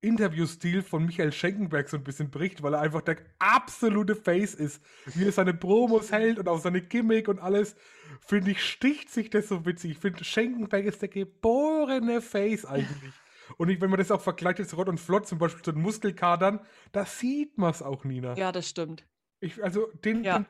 Interviewstil 0.00 0.82
von 0.82 1.06
Michael 1.06 1.32
Schenkenberg 1.32 1.88
so 1.88 1.96
ein 1.96 2.04
bisschen 2.04 2.30
bricht, 2.30 2.62
weil 2.62 2.74
er 2.74 2.80
einfach 2.80 3.00
der 3.00 3.16
absolute 3.38 4.14
Face 4.14 4.54
ist. 4.54 4.82
Wie 5.06 5.24
er 5.24 5.32
seine 5.32 5.54
Promos 5.54 6.12
hält 6.12 6.38
und 6.38 6.48
auch 6.48 6.60
seine 6.60 6.82
Gimmick 6.82 7.26
und 7.26 7.38
alles, 7.38 7.74
finde 8.20 8.50
ich, 8.50 8.62
sticht 8.62 9.10
sich 9.10 9.30
das 9.30 9.48
so 9.48 9.64
witzig. 9.64 9.92
Ich 9.92 9.98
finde, 9.98 10.22
Schenkenberg 10.22 10.84
ist 10.84 11.00
der 11.00 11.08
geborene 11.08 12.20
Face 12.20 12.66
eigentlich. 12.66 13.12
Und 13.58 13.68
ich, 13.68 13.80
wenn 13.80 13.90
man 13.90 13.98
das 13.98 14.10
auch 14.10 14.20
vergleicht, 14.20 14.58
jetzt 14.58 14.76
Rott 14.76 14.88
und 14.88 14.98
Flott 14.98 15.26
zum 15.26 15.38
Beispiel 15.38 15.62
zu 15.62 15.72
den 15.72 15.82
Muskelkadern, 15.82 16.60
da 16.92 17.04
sieht 17.04 17.58
man 17.58 17.70
es 17.70 17.82
auch, 17.82 18.04
Nina. 18.04 18.34
Ja, 18.36 18.52
das 18.52 18.68
stimmt. 18.68 19.04
Ich, 19.40 19.62
also, 19.62 19.86
den, 20.04 20.24
Ja. 20.24 20.38
den, 20.38 20.46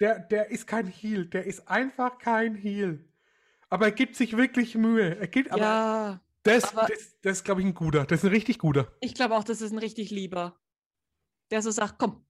der, 0.00 0.18
der 0.20 0.50
ist 0.50 0.66
kein 0.66 0.86
Heel, 0.86 1.26
der 1.26 1.44
ist 1.44 1.68
einfach 1.68 2.18
kein 2.18 2.54
Heel. 2.54 3.04
Aber 3.68 3.86
er 3.86 3.92
gibt 3.92 4.16
sich 4.16 4.36
wirklich 4.36 4.74
Mühe. 4.74 5.18
Er 5.18 5.28
gibt, 5.28 5.50
aber 5.50 5.60
ja, 5.62 6.20
Das, 6.42 6.74
Aber- 6.74 6.86
das, 6.86 7.18
das 7.20 7.38
ist, 7.38 7.44
glaube 7.44 7.60
ich, 7.60 7.66
ein 7.66 7.74
guter. 7.74 8.04
Das 8.06 8.20
ist 8.20 8.24
ein 8.24 8.30
richtig 8.32 8.58
guter. 8.58 8.90
Ich 9.00 9.12
glaube 9.14 9.36
auch, 9.36 9.44
das 9.44 9.60
ist 9.60 9.72
ein 9.72 9.78
richtig 9.78 10.10
lieber. 10.10 10.58
Der 11.50 11.60
so 11.62 11.70
sagt, 11.70 11.98
komm, 11.98 12.24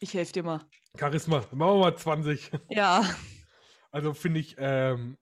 ich 0.00 0.14
helfe 0.14 0.32
dir 0.32 0.42
mal. 0.42 0.60
Charisma. 0.98 1.38
Machen 1.52 1.58
wir 1.58 1.74
mal 1.78 1.96
20. 1.96 2.50
Ja, 2.70 3.04
Also 3.90 4.14
finde 4.14 4.40
ich, 4.40 4.56
ähm, 4.58 5.18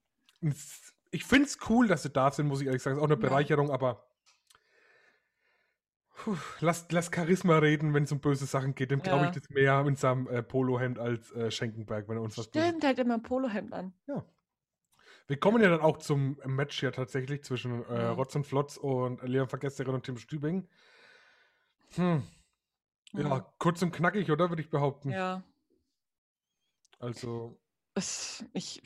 ich 1.12 1.24
finde 1.24 1.46
es 1.46 1.58
cool, 1.68 1.86
dass 1.86 2.02
sie 2.02 2.10
da 2.10 2.32
sind, 2.32 2.48
muss 2.48 2.60
ich 2.60 2.66
ehrlich 2.66 2.82
sagen. 2.82 2.96
Ist 2.96 3.00
auch 3.00 3.06
eine 3.06 3.14
Ja. 3.14 3.20
Bereicherung, 3.20 3.70
aber 3.70 4.04
puh, 6.14 6.36
lass, 6.60 6.86
lass 6.90 7.10
Charisma 7.14 7.58
reden, 7.58 7.94
wenn 7.94 8.04
es 8.04 8.12
um 8.12 8.20
böse 8.20 8.46
Sachen 8.46 8.74
geht. 8.74 8.90
Dem 8.90 9.00
glaube 9.02 9.26
ich 9.26 9.34
Ja. 9.34 9.40
das 9.40 9.50
mehr 9.50 9.80
in 9.86 9.96
seinem 9.96 10.26
äh, 10.28 10.42
Polohemd 10.42 10.98
als 10.98 11.30
äh, 11.32 11.50
Schenkenberg, 11.50 12.08
wenn 12.08 12.16
er 12.16 12.22
uns 12.22 12.36
was 12.38 12.46
stimmt, 12.46 12.82
halt 12.84 12.98
immer 12.98 13.14
ein 13.14 13.22
Polohemd 13.22 13.72
an. 13.72 13.92
Wir 15.28 15.38
kommen 15.38 15.62
ja 15.62 15.68
dann 15.68 15.80
auch 15.80 15.98
zum 15.98 16.40
Match 16.44 16.80
hier 16.80 16.92
tatsächlich 16.92 17.44
zwischen 17.44 17.84
äh, 17.86 18.02
Ja. 18.02 18.12
Rotz 18.12 18.34
und 18.34 18.44
Flotz 18.46 18.76
und 18.76 19.22
Leon 19.22 19.48
Vergesserin 19.48 19.94
und 19.94 20.04
Tim 20.04 20.16
Stübing. 20.16 20.68
Hm. 21.94 22.22
Ja, 23.12 23.36
Mhm. 23.36 23.42
kurz 23.58 23.82
und 23.82 23.92
knackig, 23.92 24.30
oder? 24.30 24.48
Würde 24.50 24.62
ich 24.62 24.70
behaupten. 24.70 25.10
Ja. 25.10 25.42
Also, 26.98 27.58
Es, 27.94 28.44
ich, 28.54 28.82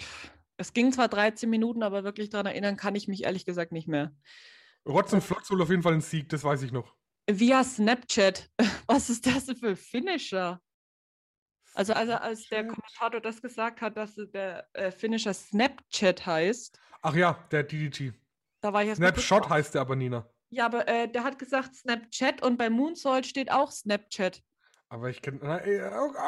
es 0.57 0.73
ging 0.73 0.93
zwar 0.93 1.09
13 1.09 1.49
Minuten, 1.49 1.83
aber 1.83 2.05
wirklich 2.05 2.31
daran 2.31 2.47
erinnern 2.47 2.77
kann 2.77 2.95
ich 2.95 3.09
mich 3.09 3.25
ehrlich 3.25 3.45
gesagt 3.45 3.73
nicht 3.73 3.89
mehr. 3.89 4.15
Rotz 4.87 5.13
und 5.13 5.23
Flotz 5.23 5.51
holt 5.51 5.61
auf 5.61 5.71
jeden 5.71 5.83
Fall 5.83 5.93
einen 5.93 6.01
Sieg, 6.01 6.29
das 6.29 6.45
weiß 6.45 6.63
ich 6.63 6.73
noch. 6.73 6.95
Via 7.29 7.65
Snapchat. 7.65 8.49
Was 8.87 9.11
ist 9.11 9.27
das 9.27 9.47
denn 9.47 9.57
für 9.57 9.77
Finisher? 9.77 10.61
Also, 11.75 11.93
also 11.93 12.15
als 12.15 12.49
der. 12.49 12.67
Kommentator 12.67 13.21
das 13.21 13.43
gesagt 13.43 13.81
hat, 13.81 13.97
dass 13.97 14.15
der 14.15 14.67
äh, 14.73 14.91
Finisher 14.91 15.35
Snapchat 15.35 16.25
heißt, 16.25 16.79
Ach 17.03 17.15
ja, 17.15 17.47
der 17.51 17.65
DDT. 17.65 18.15
da 18.61 18.73
war 18.73 18.83
ich 18.83 18.89
kurz 18.89 18.99
Snapshot 18.99 19.49
heißt 19.49 19.75
der 19.75 19.83
aber, 19.83 19.97
Nina. 19.97 20.29
Ja, 20.49 20.67
aber 20.67 20.89
äh, 20.89 21.11
der 21.11 21.25
hat 21.25 21.39
gesagt 21.39 21.75
Snapchat 21.75 22.43
und 22.43 22.57
bei 22.57 22.71
Moonsault 22.71 23.27
steht 23.27 23.51
auch 23.51 23.71
Snapchat. 23.71 24.43
Aber 24.89 25.11
ich 25.11 25.21
kenne. 25.21 25.41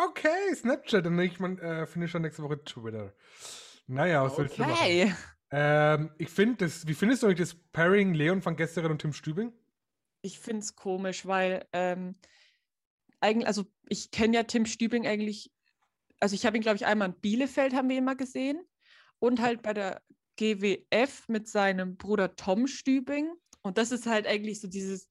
Okay, 0.09 0.55
Snapchat. 0.55 1.07
Und 1.07 1.19
ich 1.21 1.39
mein, 1.39 1.59
äh, 1.61 1.87
Finisher 1.87 2.19
nächste 2.19 2.43
Woche 2.43 2.63
Twitter. 2.65 3.15
Naja, 3.89 4.23
was 4.23 4.39
willst 4.39 4.59
du 4.59 4.63
machen? 4.63 4.75
Okay. 4.75 5.15
Ähm, 5.51 6.11
ich 6.19 6.29
finde 6.29 6.67
das. 6.67 6.87
Wie 6.87 6.95
findest 6.95 7.23
du 7.23 7.27
eigentlich 7.27 7.49
das 7.49 7.55
Pairing 7.73 8.15
Leon 8.15 8.45
van 8.45 8.55
Gesteren 8.55 8.91
und 8.91 9.01
Tim 9.01 9.13
Stübing? 9.13 9.53
Ich 10.21 10.39
finde 10.39 10.61
es 10.61 10.77
komisch, 10.77 11.27
weil 11.27 11.67
ähm, 11.73 12.17
eigentlich, 13.21 13.47
also 13.47 13.65
ich 13.89 14.11
kenne 14.11 14.37
ja 14.37 14.43
Tim 14.43 14.67
Stübing 14.67 15.07
eigentlich, 15.07 15.51
also 16.21 16.35
ich 16.35 16.45
habe 16.45 16.57
ihn, 16.57 16.63
glaube 16.63 16.77
ich, 16.77 16.87
einmal 16.87 17.09
in 17.09 17.21
Bielefeld 17.21 17.75
haben 17.75 17.89
wir 17.89 17.97
ihn 17.97 18.05
mal 18.05 18.17
gesehen 18.17 18.61
und 19.21 19.41
halt 19.41 19.63
bei 19.63 19.73
der 19.73 20.03
GWF 20.37 21.29
mit 21.29 21.49
seinem 21.49 21.97
Bruder 21.97 22.37
Tom 22.37 22.67
Stübing. 22.67 23.33
Und 23.63 23.79
das 23.79 23.91
ist 23.91 24.07
halt 24.07 24.27
eigentlich 24.27 24.61
so 24.61 24.69
dieses, 24.69 25.09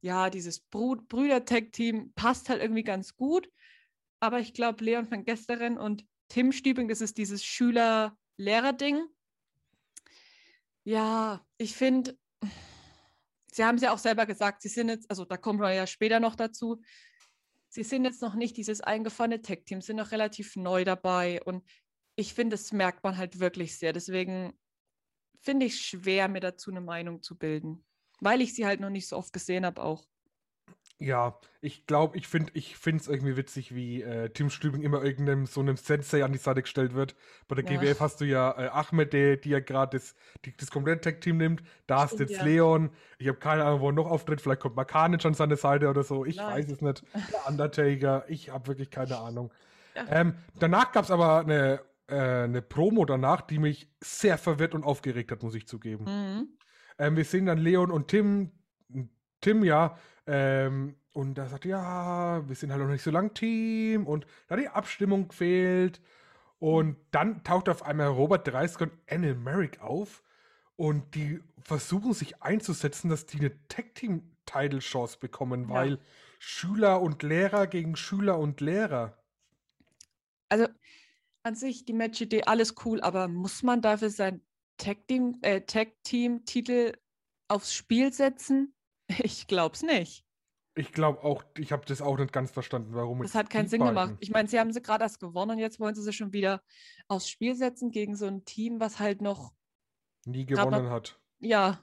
ja, 0.00 0.30
dieses 0.30 0.60
Brüder-Tag-Team 0.60 2.12
passt 2.14 2.48
halt 2.48 2.60
irgendwie 2.60 2.82
ganz 2.82 3.14
gut. 3.14 3.48
Aber 4.20 4.40
ich 4.40 4.52
glaube, 4.52 4.84
Leon 4.84 5.10
van 5.10 5.24
Gesteren 5.24 5.78
und 5.78 6.04
Tim 6.28 6.52
Stübing, 6.52 6.88
das 6.88 7.00
ist 7.00 7.18
dieses 7.18 7.44
Schüler-Lehrer-Ding. 7.44 9.06
Ja, 10.84 11.44
ich 11.56 11.74
finde, 11.74 12.18
Sie 13.50 13.64
haben 13.64 13.76
es 13.76 13.82
ja 13.82 13.92
auch 13.92 13.98
selber 13.98 14.26
gesagt, 14.26 14.62
Sie 14.62 14.68
sind 14.68 14.88
jetzt, 14.88 15.08
also 15.08 15.24
da 15.24 15.36
kommen 15.36 15.60
wir 15.60 15.72
ja 15.72 15.86
später 15.86 16.20
noch 16.20 16.34
dazu, 16.34 16.82
Sie 17.68 17.82
sind 17.82 18.04
jetzt 18.04 18.22
noch 18.22 18.34
nicht 18.34 18.56
dieses 18.56 18.80
eingefahrene 18.80 19.42
Tech-Team, 19.42 19.80
sind 19.80 19.96
noch 19.96 20.12
relativ 20.12 20.56
neu 20.56 20.84
dabei 20.84 21.42
und 21.42 21.64
ich 22.16 22.34
finde, 22.34 22.54
das 22.54 22.72
merkt 22.72 23.02
man 23.02 23.16
halt 23.16 23.40
wirklich 23.40 23.78
sehr. 23.78 23.92
Deswegen 23.92 24.52
finde 25.40 25.66
ich 25.66 25.80
schwer, 25.80 26.28
mir 26.28 26.40
dazu 26.40 26.70
eine 26.70 26.80
Meinung 26.80 27.22
zu 27.22 27.36
bilden, 27.36 27.84
weil 28.20 28.40
ich 28.40 28.54
sie 28.54 28.66
halt 28.66 28.80
noch 28.80 28.90
nicht 28.90 29.08
so 29.08 29.16
oft 29.16 29.32
gesehen 29.32 29.66
habe 29.66 29.82
auch. 29.82 30.06
Ja, 31.04 31.38
ich 31.60 31.86
glaube, 31.86 32.16
ich 32.16 32.26
finde 32.26 32.50
ich 32.54 32.76
es 32.82 33.08
irgendwie 33.08 33.36
witzig, 33.36 33.74
wie 33.74 34.02
äh, 34.02 34.30
Tim 34.30 34.48
Stübing 34.48 34.80
immer 34.80 35.04
irgendeinem 35.04 35.44
so 35.44 35.60
einem 35.60 35.76
Sensei 35.76 36.24
an 36.24 36.32
die 36.32 36.38
Seite 36.38 36.62
gestellt 36.62 36.94
wird. 36.94 37.14
Bei 37.46 37.54
der 37.56 37.70
Ja. 37.70 37.78
GWF 37.78 38.00
hast 38.00 38.22
du 38.22 38.24
ja 38.24 38.52
äh, 38.58 38.68
Ahmed, 38.68 39.12
der, 39.12 39.36
die 39.36 39.50
ja 39.50 39.60
gerade 39.60 39.98
das, 39.98 40.14
die, 40.46 40.56
das 40.56 40.70
komplette 40.70 41.02
Tech-Team 41.02 41.36
nimmt. 41.36 41.62
Da 41.86 42.00
hast 42.00 42.12
du 42.12 42.16
Stimmt, 42.16 42.30
jetzt 42.30 42.38
ja. 42.38 42.44
Leon. 42.46 42.90
Ich 43.18 43.28
habe 43.28 43.38
keine 43.38 43.64
Ahnung, 43.64 43.80
wo 43.80 43.88
er 43.90 43.92
noch 43.92 44.10
auftritt. 44.10 44.40
Vielleicht 44.40 44.60
kommt 44.60 44.76
Makanic 44.76 45.22
an 45.26 45.34
seine 45.34 45.56
Seite 45.56 45.90
oder 45.90 46.04
so. 46.04 46.24
Ich 46.24 46.36
Nein. 46.36 46.54
weiß 46.54 46.70
es 46.70 46.80
nicht. 46.80 47.04
Der 47.14 47.48
Undertaker. 47.48 48.24
Ich 48.28 48.48
habe 48.48 48.66
wirklich 48.68 48.90
keine 48.90 49.18
Ahnung. 49.18 49.52
Ja. 49.94 50.06
Ähm, 50.08 50.34
danach 50.58 50.90
gab 50.92 51.04
es 51.04 51.10
aber 51.10 51.40
eine, 51.40 51.80
äh, 52.08 52.14
eine 52.44 52.62
Promo 52.62 53.04
danach, 53.04 53.42
die 53.42 53.58
mich 53.58 53.90
sehr 54.02 54.38
verwirrt 54.38 54.74
und 54.74 54.84
aufgeregt 54.84 55.30
hat, 55.32 55.42
muss 55.42 55.54
ich 55.54 55.68
zugeben. 55.68 56.04
Mhm. 56.04 56.48
Ähm, 56.98 57.16
wir 57.16 57.24
sehen 57.26 57.44
dann 57.44 57.58
Leon 57.58 57.90
und 57.90 58.08
Tim, 58.08 58.52
Tim 59.44 59.62
ja, 59.62 59.98
ähm, 60.26 60.96
und 61.12 61.34
da 61.34 61.48
sagt, 61.48 61.66
ja, 61.66 62.42
wir 62.48 62.56
sind 62.56 62.72
halt 62.72 62.80
noch 62.82 62.88
nicht 62.88 63.02
so 63.02 63.10
lang 63.10 63.34
Team 63.34 64.06
und 64.06 64.26
da 64.48 64.56
die 64.56 64.68
Abstimmung 64.68 65.28
gefehlt. 65.28 66.00
Und 66.58 66.96
dann 67.10 67.44
taucht 67.44 67.68
auf 67.68 67.82
einmal 67.84 68.08
Robert 68.08 68.48
Dreisker 68.48 68.84
und 68.86 68.92
Anne 69.08 69.34
Merrick 69.34 69.80
auf 69.82 70.22
und 70.76 71.14
die 71.14 71.40
versuchen 71.62 72.14
sich 72.14 72.42
einzusetzen, 72.42 73.10
dass 73.10 73.26
die 73.26 73.38
eine 73.38 73.52
Tag-Team-Title-Chance 73.68 75.18
bekommen, 75.20 75.68
Ja. 75.68 75.74
weil 75.74 75.98
Schüler 76.38 77.02
und 77.02 77.22
Lehrer 77.22 77.66
gegen 77.66 77.96
Schüler 77.96 78.38
und 78.38 78.60
Lehrer. 78.62 79.18
Also 80.48 80.66
an 81.42 81.54
sich 81.54 81.84
die 81.84 81.92
Match-Idee, 81.92 82.44
alles 82.44 82.74
cool, 82.84 83.00
aber 83.02 83.28
muss 83.28 83.62
man 83.62 83.82
dafür 83.82 84.10
sein 84.10 84.40
Tag-Team- 84.78 85.38
äh, 85.42 85.60
Tag-Team-Titel 85.60 86.94
aufs 87.48 87.74
Spiel 87.74 88.12
setzen? 88.12 88.73
Ich 89.08 89.46
glaube 89.46 89.74
es 89.74 89.82
nicht. 89.82 90.24
Ich 90.76 90.92
glaube 90.92 91.22
auch, 91.22 91.44
ich 91.56 91.70
habe 91.72 91.84
das 91.86 92.00
auch 92.02 92.18
nicht 92.18 92.32
ganz 92.32 92.50
verstanden, 92.50 92.94
warum 92.94 93.22
Das 93.22 93.34
hat 93.34 93.48
keinen 93.48 93.68
Sinn 93.68 93.80
gemacht. 93.84 94.08
beiden- 94.08 94.16
Ich 94.20 94.30
meine, 94.30 94.48
sie 94.48 94.58
haben 94.58 94.72
sie 94.72 94.82
gerade 94.82 95.04
erst 95.04 95.20
gewonnen 95.20 95.52
und 95.52 95.58
jetzt 95.58 95.78
wollen 95.78 95.94
sie 95.94 96.02
sie 96.02 96.12
schon 96.12 96.32
wieder 96.32 96.62
aufs 97.06 97.28
Spiel 97.28 97.54
setzen 97.54 97.90
gegen 97.90 98.16
so 98.16 98.26
ein 98.26 98.44
Team, 98.44 98.80
was 98.80 98.98
halt 98.98 99.20
noch, 99.22 99.52
nie 100.24 100.46
Grad 100.46 100.70
mal- 100.70 100.78
gewonnen 100.78 100.92
hat. 100.92 101.20
ja, 101.38 101.78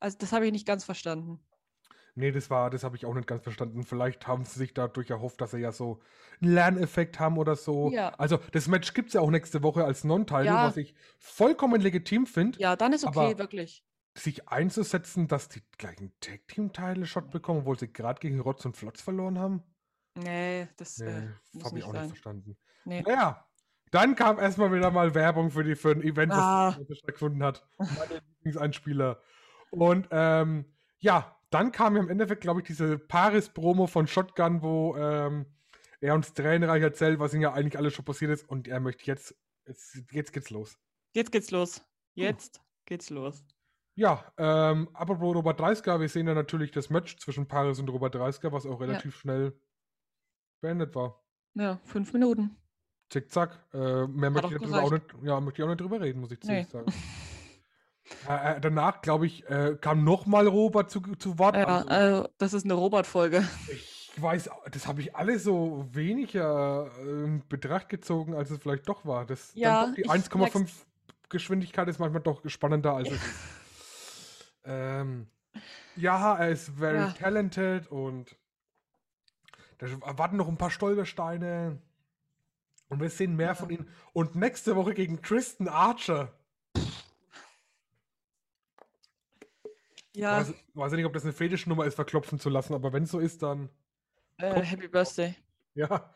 also 0.00 0.18
das 0.18 0.32
habe 0.32 0.46
ich 0.46 0.52
nicht 0.52 0.66
ganz 0.66 0.82
verstanden. 0.84 1.38
Nee, 2.16 2.32
das 2.32 2.50
war, 2.50 2.70
das 2.70 2.82
habe 2.82 2.96
ich 2.96 3.06
auch 3.06 3.14
nicht 3.14 3.28
ganz 3.28 3.42
verstanden. 3.44 3.84
Vielleicht 3.84 4.26
haben 4.26 4.44
sie 4.44 4.58
sich 4.58 4.74
dadurch 4.74 5.08
erhofft, 5.10 5.40
dass 5.40 5.52
sie 5.52 5.58
ja 5.58 5.70
so 5.70 6.00
einen 6.42 6.52
Lerneffekt 6.52 7.20
haben 7.20 7.38
oder 7.38 7.54
so. 7.54 7.92
Ja. 7.92 8.08
Also, 8.18 8.38
das 8.50 8.66
Match 8.66 8.92
gibt 8.94 9.08
es 9.08 9.14
ja 9.14 9.20
auch 9.20 9.30
nächste 9.30 9.62
Woche 9.62 9.84
als 9.84 10.02
Non-Title, 10.02 10.46
Ja. 10.46 10.66
was 10.66 10.76
ich 10.76 10.94
vollkommen 11.18 11.80
legitim 11.80 12.26
finde, 12.26 12.58
Ja, 12.58 12.74
dann 12.74 12.92
ist 12.92 13.04
okay, 13.04 13.38
wirklich. 13.38 13.84
Sich 14.16 14.48
einzusetzen, 14.48 15.28
dass 15.28 15.48
die 15.48 15.62
gleich 15.78 15.98
einen 15.98 16.12
Tag-Team-Title-Shot 16.20 17.30
bekommen, 17.30 17.60
obwohl 17.60 17.78
sie 17.78 17.92
gerade 17.92 18.20
gegen 18.20 18.40
Rotz 18.40 18.64
und 18.64 18.76
Flotz 18.76 19.00
verloren 19.00 19.38
haben. 19.38 19.62
Nee, 20.16 20.68
das 20.76 20.98
Nee, 20.98 21.06
äh, 21.06 21.12
habe 21.12 21.32
ich 21.54 21.72
nicht 21.72 21.84
auch 21.84 21.92
nicht 21.92 22.00
sein. 22.00 22.08
verstanden. 22.08 22.56
Nee. 22.84 23.02
Naja, 23.02 23.46
dann 23.92 24.16
kam 24.16 24.38
erstmal 24.38 24.72
wieder 24.72 24.90
mal 24.90 25.14
Werbung 25.14 25.50
für, 25.50 25.62
die, 25.64 25.76
für 25.76 25.92
ein 25.92 26.02
Event, 26.02 26.32
Ah. 26.32 26.76
das 26.88 26.98
stattgefunden 26.98 27.42
hat. 27.42 27.66
Meine 27.78 28.20
Lieblingseinspieler. 28.38 29.20
Und 29.70 30.08
ähm, 30.10 30.64
ja, 30.98 31.36
dann 31.50 31.70
kam 31.72 31.94
ja 31.96 32.02
im 32.02 32.08
Endeffekt, 32.10 32.40
glaube 32.42 32.60
ich, 32.60 32.66
diese 32.66 32.98
Paris-Promo 32.98 33.86
von 33.86 34.06
Shotgun, 34.08 34.62
wo 34.62 34.96
ähm, 34.96 35.46
er 36.00 36.14
uns 36.14 36.32
tränenreich 36.34 36.82
erzählt, 36.82 37.18
was 37.20 37.34
ihm 37.34 37.40
ja 37.42 37.52
eigentlich 37.52 37.78
alles 37.78 37.94
schon 37.94 38.04
passiert 38.04 38.32
ist. 38.32 38.48
Und 38.48 38.66
er 38.68 38.80
möchte 38.80 39.04
jetzt, 39.06 39.34
jetzt, 39.66 39.98
jetzt 40.10 40.32
geht's 40.32 40.50
los. 40.50 40.78
Jetzt 41.12 41.30
geht's 41.32 41.50
los. 41.50 41.82
Jetzt 42.14 42.60
geht's 42.86 43.10
los. 43.10 43.44
Ja, 44.00 44.24
ähm, 44.38 44.88
apropos 44.94 45.34
Robert 45.36 45.60
Dreisker, 45.60 46.00
wir 46.00 46.08
sehen 46.08 46.26
ja 46.26 46.32
natürlich 46.32 46.70
das 46.70 46.88
Match 46.88 47.18
zwischen 47.18 47.46
Paris 47.46 47.78
und 47.80 47.90
Robert 47.90 48.14
Dreisker, 48.14 48.50
was 48.50 48.64
auch 48.64 48.80
relativ 48.80 49.14
schnell 49.14 49.52
beendet 50.62 50.94
war. 50.94 51.22
Ja, 51.52 51.78
fünf 51.84 52.14
Minuten. 52.14 52.56
Zickzack. 53.10 53.62
Äh, 53.74 54.06
mehr 54.06 54.30
möchte 54.30 54.54
ich, 54.56 54.72
auch 54.72 54.90
nicht, 54.90 55.04
ja, 55.22 55.38
möchte 55.38 55.60
ich 55.60 55.64
auch 55.64 55.68
nicht 55.68 55.82
drüber 55.82 56.00
reden, 56.00 56.18
muss 56.22 56.30
ich 56.32 56.38
Nee. 56.44 56.64
ziemlich 56.64 56.68
sagen. 56.68 56.86
äh, 58.26 58.56
äh, 58.56 58.60
danach, 58.62 59.02
glaube 59.02 59.26
ich, 59.26 59.46
äh, 59.50 59.76
kam 59.78 60.02
nochmal 60.02 60.46
Robert 60.46 60.90
zu, 60.90 61.02
zu 61.18 61.38
Wort. 61.38 61.54
Ja, 61.56 61.66
Also, 61.66 61.88
also 61.90 62.28
das 62.38 62.54
ist 62.54 62.64
eine 62.64 62.72
Robot-Folge. 62.72 63.46
ich 63.70 64.10
weiß, 64.16 64.48
das 64.70 64.86
habe 64.86 65.02
ich 65.02 65.14
alles 65.14 65.44
so 65.44 65.86
weniger 65.90 66.90
äh, 67.00 67.24
in 67.24 67.46
Betracht 67.50 67.90
gezogen, 67.90 68.32
als 68.34 68.50
es 68.50 68.60
vielleicht 68.60 68.88
doch 68.88 69.04
war. 69.04 69.26
Das, 69.26 69.50
Ja, 69.54 69.88
doch 69.88 69.94
die 69.94 70.00
ich 70.00 70.10
1,5 70.10 70.70
Geschwindigkeit 71.28 71.86
ist 71.88 71.98
manchmal 71.98 72.22
doch 72.22 72.40
spannender 72.48 72.94
als 72.94 73.10
es 73.10 73.16
ist. 73.16 73.59
Ähm, 74.70 75.26
ja, 75.96 76.36
er 76.36 76.48
ist 76.50 76.68
very 76.70 76.96
Ja. 76.98 77.12
talented 77.12 77.88
und 77.88 78.36
da 79.78 79.86
warten 80.18 80.36
noch 80.36 80.48
ein 80.48 80.58
paar 80.58 80.70
Stolpersteine. 80.70 81.78
Und 82.88 83.00
wir 83.00 83.08
sehen 83.10 83.36
mehr 83.36 83.48
Ja. 83.48 83.54
von 83.54 83.70
ihm. 83.70 83.86
Und 84.12 84.34
nächste 84.34 84.76
Woche 84.76 84.94
gegen 84.94 85.22
Tristan 85.22 85.68
Archer. 85.68 86.32
Ja, 90.14 90.38
Weiß, 90.38 90.54
weiß 90.74 90.92
ich 90.92 90.96
nicht, 90.96 91.06
ob 91.06 91.12
das 91.12 91.22
eine 91.22 91.32
Fetischnummer 91.32 91.84
ist, 91.86 91.94
verklopfen 91.94 92.38
zu 92.40 92.50
lassen, 92.50 92.74
aber 92.74 92.92
wenn 92.92 93.04
es 93.04 93.10
so 93.10 93.20
ist, 93.20 93.42
dann 93.42 93.68
äh, 94.38 94.60
Happy 94.60 94.88
Birthday. 94.88 95.34
ja. 95.74 96.12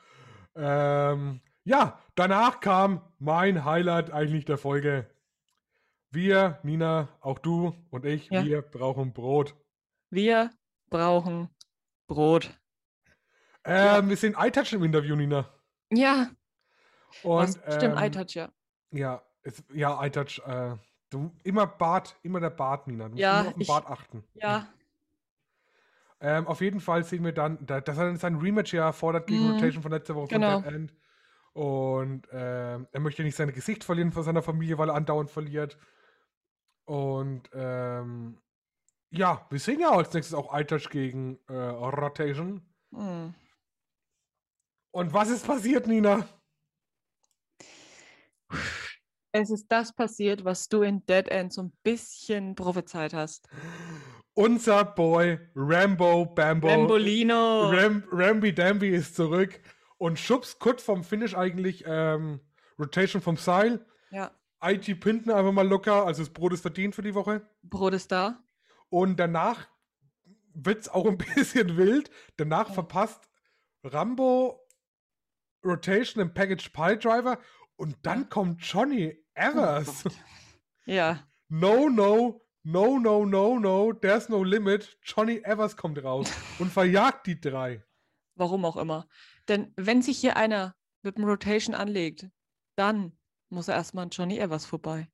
Ähm, 0.56 1.40
ja, 1.64 1.98
danach 2.14 2.60
kam 2.60 3.02
mein 3.18 3.64
Highlight 3.64 4.10
eigentlich 4.12 4.44
der 4.44 4.58
Folge. 4.58 5.08
Wir, 6.14 6.58
Nina, 6.62 7.08
auch 7.20 7.38
du 7.38 7.74
und 7.90 8.04
ich, 8.04 8.28
Ja. 8.30 8.44
wir 8.44 8.62
brauchen 8.62 9.12
Brot. 9.12 9.54
Wir 10.10 10.50
brauchen 10.90 11.48
Brot. 12.06 12.50
Ähm, 13.64 14.08
Wir 14.08 14.16
sehen 14.16 14.36
iTouch 14.38 14.72
im 14.74 14.84
Interview, 14.84 15.16
Nina. 15.16 15.48
Ja, 15.90 16.28
Und, 17.22 17.58
was, 17.66 17.74
stimmt, 17.76 17.96
ähm, 17.98 18.04
iTouch, 18.04 18.34
ja. 18.34 18.48
Ja, 18.90 19.22
es, 19.42 19.62
ja, 19.72 20.04
iTouch. 20.04 20.38
Äh, 20.46 20.76
du, 21.10 21.32
immer 21.42 21.66
Bart, 21.66 22.16
immer 22.22 22.40
der 22.40 22.50
Bart, 22.50 22.86
Nina. 22.86 23.04
Du 23.04 23.10
musst 23.10 23.20
Ja, 23.20 23.40
immer 23.40 23.48
auf 23.48 23.54
den 23.54 23.60
ich- 23.62 23.68
Bart 23.68 23.86
achten. 23.86 24.24
Ja, 24.34 24.66
Ähm, 26.20 26.46
auf 26.46 26.62
jeden 26.62 26.80
Fall 26.80 27.04
sehen 27.04 27.22
wir 27.22 27.32
dann, 27.32 27.58
da- 27.66 27.82
dass 27.82 27.98
er 27.98 28.16
sein 28.16 28.36
Rematch 28.36 28.72
ja 28.72 28.92
fordert 28.92 29.26
gegen 29.26 29.44
Mhm. 29.46 29.50
Rotation 29.54 29.82
von 29.82 29.92
letzter 29.92 30.14
Woche 30.14 30.28
Genau. 30.28 30.54
von 30.54 30.62
Dead 30.62 30.72
End. 30.72 30.94
Und 31.52 32.26
ähm, 32.32 32.86
er 32.92 33.00
möchte 33.00 33.22
nicht 33.22 33.36
sein 33.36 33.52
Gesicht 33.52 33.84
verlieren 33.84 34.10
von 34.10 34.22
seiner 34.22 34.40
Familie, 34.42 34.78
weil 34.78 34.88
er 34.88 34.94
andauernd 34.94 35.30
verliert. 35.30 35.76
Und 36.84 37.48
ähm, 37.52 38.38
ja, 39.10 39.46
wir 39.50 39.58
sehen 39.58 39.80
ja 39.80 39.90
als 39.90 40.12
nächstes 40.12 40.34
auch 40.34 40.58
iTouch 40.58 40.90
gegen 40.90 41.38
äh, 41.48 41.54
Rotation. 41.54 42.62
hm. 42.94 43.34
Und 44.92 45.12
was 45.12 45.28
ist 45.28 45.44
passiert, 45.44 45.88
Nina? 45.88 46.28
es 49.32 49.50
ist 49.50 49.66
das 49.68 49.92
passiert, 49.92 50.44
was 50.44 50.68
du 50.68 50.82
in 50.82 51.04
Dead 51.06 51.28
End 51.28 51.52
so 51.52 51.62
ein 51.62 51.72
bisschen 51.82 52.54
prophezeit 52.54 53.12
hast. 53.12 53.48
Unser 54.34 54.84
Boy 54.84 55.40
Rambo 55.56 56.26
Bambo. 56.26 56.68
Rambolino. 56.68 57.70
Ram, 57.70 58.04
Rambi 58.12 58.54
Dambi 58.54 58.88
ist 58.90 59.16
zurück 59.16 59.60
und 59.98 60.18
schubst 60.18 60.60
kurz 60.60 60.82
vom 60.82 61.02
Finish 61.02 61.36
eigentlich 61.36 61.82
ähm, 61.86 62.40
Rotation 62.78 63.20
vom 63.20 63.36
Seil. 63.36 63.84
Ja, 64.10 64.30
IG 64.64 64.94
pinten 64.96 65.30
einfach 65.30 65.52
mal 65.52 65.66
locker, 65.66 66.06
also 66.06 66.22
das 66.22 66.32
Brot 66.32 66.52
ist 66.52 66.62
verdient 66.62 66.94
für 66.94 67.02
die 67.02 67.14
Woche. 67.14 67.46
Brot 67.62 67.92
ist 67.94 68.10
da. 68.12 68.42
Und 68.88 69.16
danach 69.18 69.66
wird 70.54 70.82
es 70.82 70.88
auch 70.88 71.06
ein 71.06 71.18
bisschen 71.36 71.76
wild. 71.76 72.10
Danach 72.36 72.68
Ja. 72.68 72.74
verpasst 72.74 73.28
Rambo 73.82 74.60
Rotation 75.64 76.22
im 76.22 76.32
Package 76.34 76.70
Pile 76.70 76.98
Driver 76.98 77.38
und 77.76 77.96
dann 78.02 78.22
Ja. 78.22 78.26
kommt 78.28 78.62
Johnny 78.62 79.16
Evers. 79.34 80.04
Oh. 80.06 80.10
Ja, 80.86 81.26
no, 81.48 81.88
no, 81.88 82.42
no, 82.62 82.98
no, 82.98 83.24
no, 83.24 83.58
no, 83.58 83.92
there's 83.94 84.28
no 84.28 84.44
limit. 84.44 84.98
Johnny 85.02 85.40
Evers 85.42 85.78
kommt 85.78 86.02
raus 86.04 86.30
und 86.58 86.70
verjagt 86.70 87.26
die 87.26 87.40
drei. 87.40 87.82
warum 88.34 88.66
auch 88.66 88.76
immer. 88.76 89.08
Denn 89.48 89.72
wenn 89.76 90.02
sich 90.02 90.18
hier 90.18 90.36
einer 90.36 90.74
mit 91.00 91.16
dem 91.16 91.24
Rotation 91.24 91.74
anlegt, 91.74 92.28
dann 92.76 93.16
muss 93.54 93.68
er 93.68 93.74
erstmal 93.76 94.04
an 94.04 94.10
Johnny 94.10 94.38
Evers 94.38 94.66
vorbei. 94.66 95.08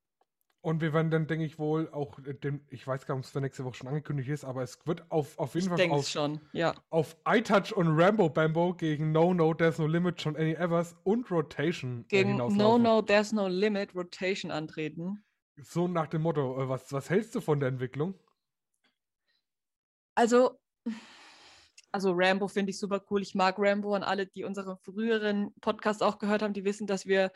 Und 0.63 0.83
wir 0.83 0.93
werden 0.93 1.11
dann, 1.11 1.27
denke 1.27 1.47
ich, 1.47 1.59
wohl 1.59 1.89
auch 1.91 2.19
äh, 2.19 2.35
den, 2.35 2.61
ich 2.69 2.87
weiß 2.87 3.07
gar 3.07 3.15
nicht, 3.15 3.21
ob 3.21 3.27
es 3.27 3.31
für 3.31 3.41
nächste 3.41 3.65
Woche 3.65 3.77
schon 3.77 3.89
angekündigt 3.89 4.29
ist, 4.29 4.45
aber 4.45 4.63
es 4.63 4.79
wird 4.87 5.11
auf, 5.11 5.39
auf 5.39 5.55
jeden 5.55 5.73
Ich 5.75 5.83
Fall 5.83 5.91
auf, 5.91 6.07
schon, 6.07 6.41
ja. 6.53 6.75
auf 6.91 7.17
iTouch 7.27 7.73
und 7.73 7.89
Rambo 7.99 8.29
Bambo 8.29 8.75
gegen 8.75 9.11
No 9.13 9.33
No, 9.33 9.55
There's 9.55 9.79
No 9.79 9.87
Limit, 9.87 10.21
John 10.23 10.37
Any 10.37 10.53
Evers 10.53 10.95
und 11.05 11.31
Rotation 11.31 12.03
äh, 12.03 12.09
Gegen. 12.09 12.37
No 12.37 12.77
No, 12.77 13.01
There's 13.01 13.33
No 13.33 13.49
Limit 13.49 13.95
Rotation 13.95 14.51
antreten. 14.51 15.25
So 15.57 15.89
nach 15.89 16.09
dem 16.09 16.23
Motto, 16.23 16.63
äh, 16.63 16.69
was, 16.69 16.93
was 16.93 17.09
hältst 17.09 17.35
du 17.35 17.41
von 17.41 17.59
der 17.59 17.71
Entwicklung? 17.71 18.15
Also, 20.15 20.61
also 21.91 22.13
Rambo 22.15 22.49
finde 22.49 22.71
ich 22.71 22.79
super 22.79 23.03
cool. 23.11 23.23
Ich 23.23 23.35
mag 23.35 23.55
Rambo 23.59 23.95
und 23.95 24.03
alle, 24.03 24.27
die 24.27 24.45
unseren 24.45 24.77
früheren 24.77 25.55
Podcast 25.63 26.03
auch 26.03 26.19
gehört 26.19 26.43
haben, 26.43 26.53
die 26.53 26.65
wissen, 26.65 26.87
dass 26.87 27.07
wir 27.07 27.33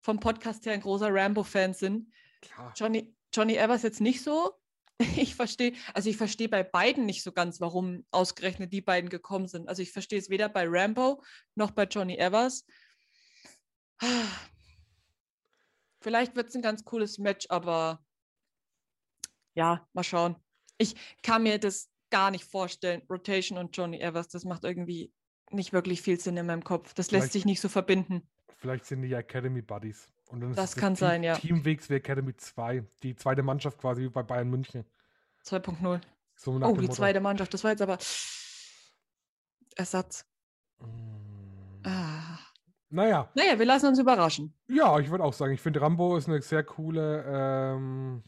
vom 0.00 0.20
Podcast 0.20 0.64
her 0.66 0.72
ein 0.72 0.80
großer 0.80 1.12
Rambo-Fan 1.12 1.74
sind. 1.74 2.12
Klar. 2.40 2.72
Johnny, 2.76 3.14
Johnny 3.34 3.56
Evers 3.56 3.82
jetzt 3.82 4.00
nicht 4.00 4.22
so. 4.22 4.52
Ich 5.16 5.36
verstehe, 5.36 5.74
also 5.94 6.10
ich 6.10 6.16
verstehe 6.16 6.48
bei 6.48 6.64
beiden 6.64 7.06
nicht 7.06 7.22
so 7.22 7.30
ganz, 7.30 7.60
warum 7.60 8.04
ausgerechnet 8.10 8.72
die 8.72 8.80
beiden 8.80 9.08
gekommen 9.10 9.46
sind. 9.46 9.68
Also 9.68 9.80
ich 9.80 9.92
verstehe 9.92 10.18
es 10.18 10.28
weder 10.28 10.48
bei 10.48 10.64
Rambo 10.66 11.22
noch 11.54 11.70
bei 11.70 11.84
Johnny 11.84 12.16
Evers. 12.16 12.66
Vielleicht 16.00 16.34
wird 16.34 16.48
es 16.48 16.56
ein 16.56 16.62
ganz 16.62 16.84
cooles 16.84 17.18
Match, 17.18 17.46
aber 17.48 18.04
ja, 19.54 19.86
mal 19.92 20.02
schauen. 20.02 20.34
Ich 20.78 20.96
kann 21.22 21.44
mir 21.44 21.58
das 21.58 21.90
gar 22.10 22.32
nicht 22.32 22.44
vorstellen. 22.44 23.02
Rotation 23.08 23.56
und 23.58 23.76
Johnny 23.76 24.00
Evers, 24.00 24.26
das 24.28 24.44
macht 24.44 24.64
irgendwie 24.64 25.12
nicht 25.50 25.72
wirklich 25.72 26.02
viel 26.02 26.18
Sinn 26.18 26.36
in 26.36 26.46
meinem 26.46 26.64
Kopf. 26.64 26.94
Das 26.94 27.10
lässt 27.12 27.22
Vielleicht- 27.22 27.32
sich 27.34 27.44
nicht 27.44 27.60
so 27.60 27.68
verbinden. 27.68 28.28
Vielleicht 28.56 28.84
sind 28.86 29.02
die 29.02 29.12
Academy 29.12 29.62
Buddies. 29.62 30.10
Und 30.28 30.40
dann 30.40 30.50
ist 30.50 30.56
Das 30.58 30.70
es 30.70 30.76
kann 30.76 30.94
Team, 30.94 31.00
sein, 31.08 31.22
ja. 31.22 31.36
Teamwegs 31.36 31.88
wie 31.88 31.94
Academy 31.94 32.36
2, 32.36 32.84
die 33.02 33.14
zweite 33.16 33.42
Mannschaft 33.42 33.78
quasi 33.78 34.02
wie 34.02 34.08
bei 34.08 34.22
Bayern 34.22 34.48
München. 34.50 34.84
2.0. 35.44 36.00
So 36.36 36.52
Oh, 36.52 36.58
die 36.58 36.82
Motto. 36.82 36.92
zweite 36.92 37.20
Mannschaft, 37.20 37.52
das 37.54 37.64
war 37.64 37.70
jetzt 37.70 37.82
aber 37.82 37.98
Ersatz. 39.76 40.26
Mm. 40.80 41.86
Ah. 41.86 42.38
Naja, 42.90 43.30
Naja, 43.34 43.58
wir 43.58 43.66
lassen 43.66 43.86
uns 43.86 43.98
überraschen. 43.98 44.54
ja, 44.68 44.98
ich 44.98 45.10
würde 45.10 45.22
auch 45.24 45.32
sagen, 45.34 45.52
ich 45.52 45.60
finde 45.60 45.80
Rambo 45.80 46.16
ist 46.16 46.26
eine 46.28 46.40
sehr 46.42 46.64
coole 46.64 47.24
ähm, 47.26 48.22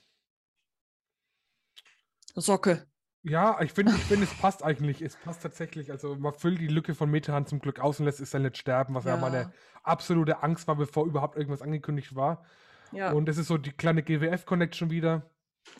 Socke. 2.35 2.87
Ja, 3.23 3.61
ich 3.61 3.73
finde, 3.73 3.93
ich 3.93 4.05
finde, 4.05 4.25
es 4.25 4.35
passt 4.35 4.65
eigentlich. 4.65 5.03
Es 5.03 5.17
passt 5.17 5.43
tatsächlich. 5.43 5.91
Also 5.91 6.17
man 6.17 6.33
füllt 6.33 6.59
die 6.61 6.69
Lücke 6.69 6.95
von 6.95 7.11
Metehan 7.11 7.47
zum 7.47 7.59
Glück 7.59 7.79
aus 7.81 8.01
und 8.01 8.07
lässt 8.07 8.21
es 8.21 8.31
dann 8.31 8.43
nicht 8.43 8.57
sterben, 8.57 8.95
was 8.95 9.05
ja, 9.05 9.15
Ja. 9.15 9.21
meine 9.21 9.53
absolute 9.83 10.43
Angst 10.43 10.67
war, 10.69 10.77
bevor 10.77 11.05
überhaupt 11.07 11.37
irgendwas 11.37 11.61
angekündigt 11.63 12.15
war. 12.15 12.45
Ja, 12.93 13.13
Und 13.13 13.29
es 13.29 13.37
ist 13.39 13.49
so 13.49 13.59
die 13.59 13.73
kleine 13.73 14.03
GWF-Connection 14.03 14.91
wieder. 14.91 15.31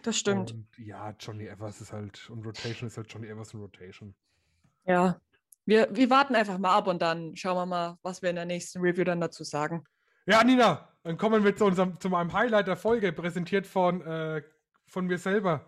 das 0.03 0.19
stimmt. 0.19 0.53
Und 0.53 0.67
ja, 0.79 1.15
Johnny 1.19 1.47
Evers 1.49 1.81
ist 1.81 1.93
halt, 1.93 2.29
und 2.31 2.45
Rotation 2.45 2.87
ist 2.87 2.97
halt 2.99 3.11
Johnny 3.13 3.27
Evers 3.29 3.55
und 3.55 3.61
Rotation. 3.63 4.15
Ja. 4.85 5.21
Wir, 5.65 5.89
wir 5.95 6.11
warten 6.11 6.35
einfach 6.35 6.59
mal 6.59 6.77
ab 6.77 6.87
und 6.89 7.01
dann 7.01 7.37
schauen 7.37 7.57
wir 7.57 7.67
mal, 7.67 7.99
was 8.03 8.23
wir 8.23 8.31
in 8.31 8.37
der 8.37 8.45
nächsten 8.45 8.81
Review 8.81 9.05
dann 9.05 9.21
dazu 9.21 9.45
sagen. 9.45 9.85
Ja, 10.27 10.45
Nina, 10.45 10.89
dann 11.03 11.17
kommen 11.17 11.43
wir 11.45 11.57
zu 11.57 11.65
unserem, 11.65 11.99
zu 12.01 12.11
meinem 12.11 12.33
Highlight 12.33 12.67
der 12.67 12.77
Folge, 12.77 13.13
präsentiert 13.13 13.67
von, 13.67 14.03
äh, 14.03 14.43
von 14.87 15.07
mir 15.07 15.19
selber. 15.19 15.67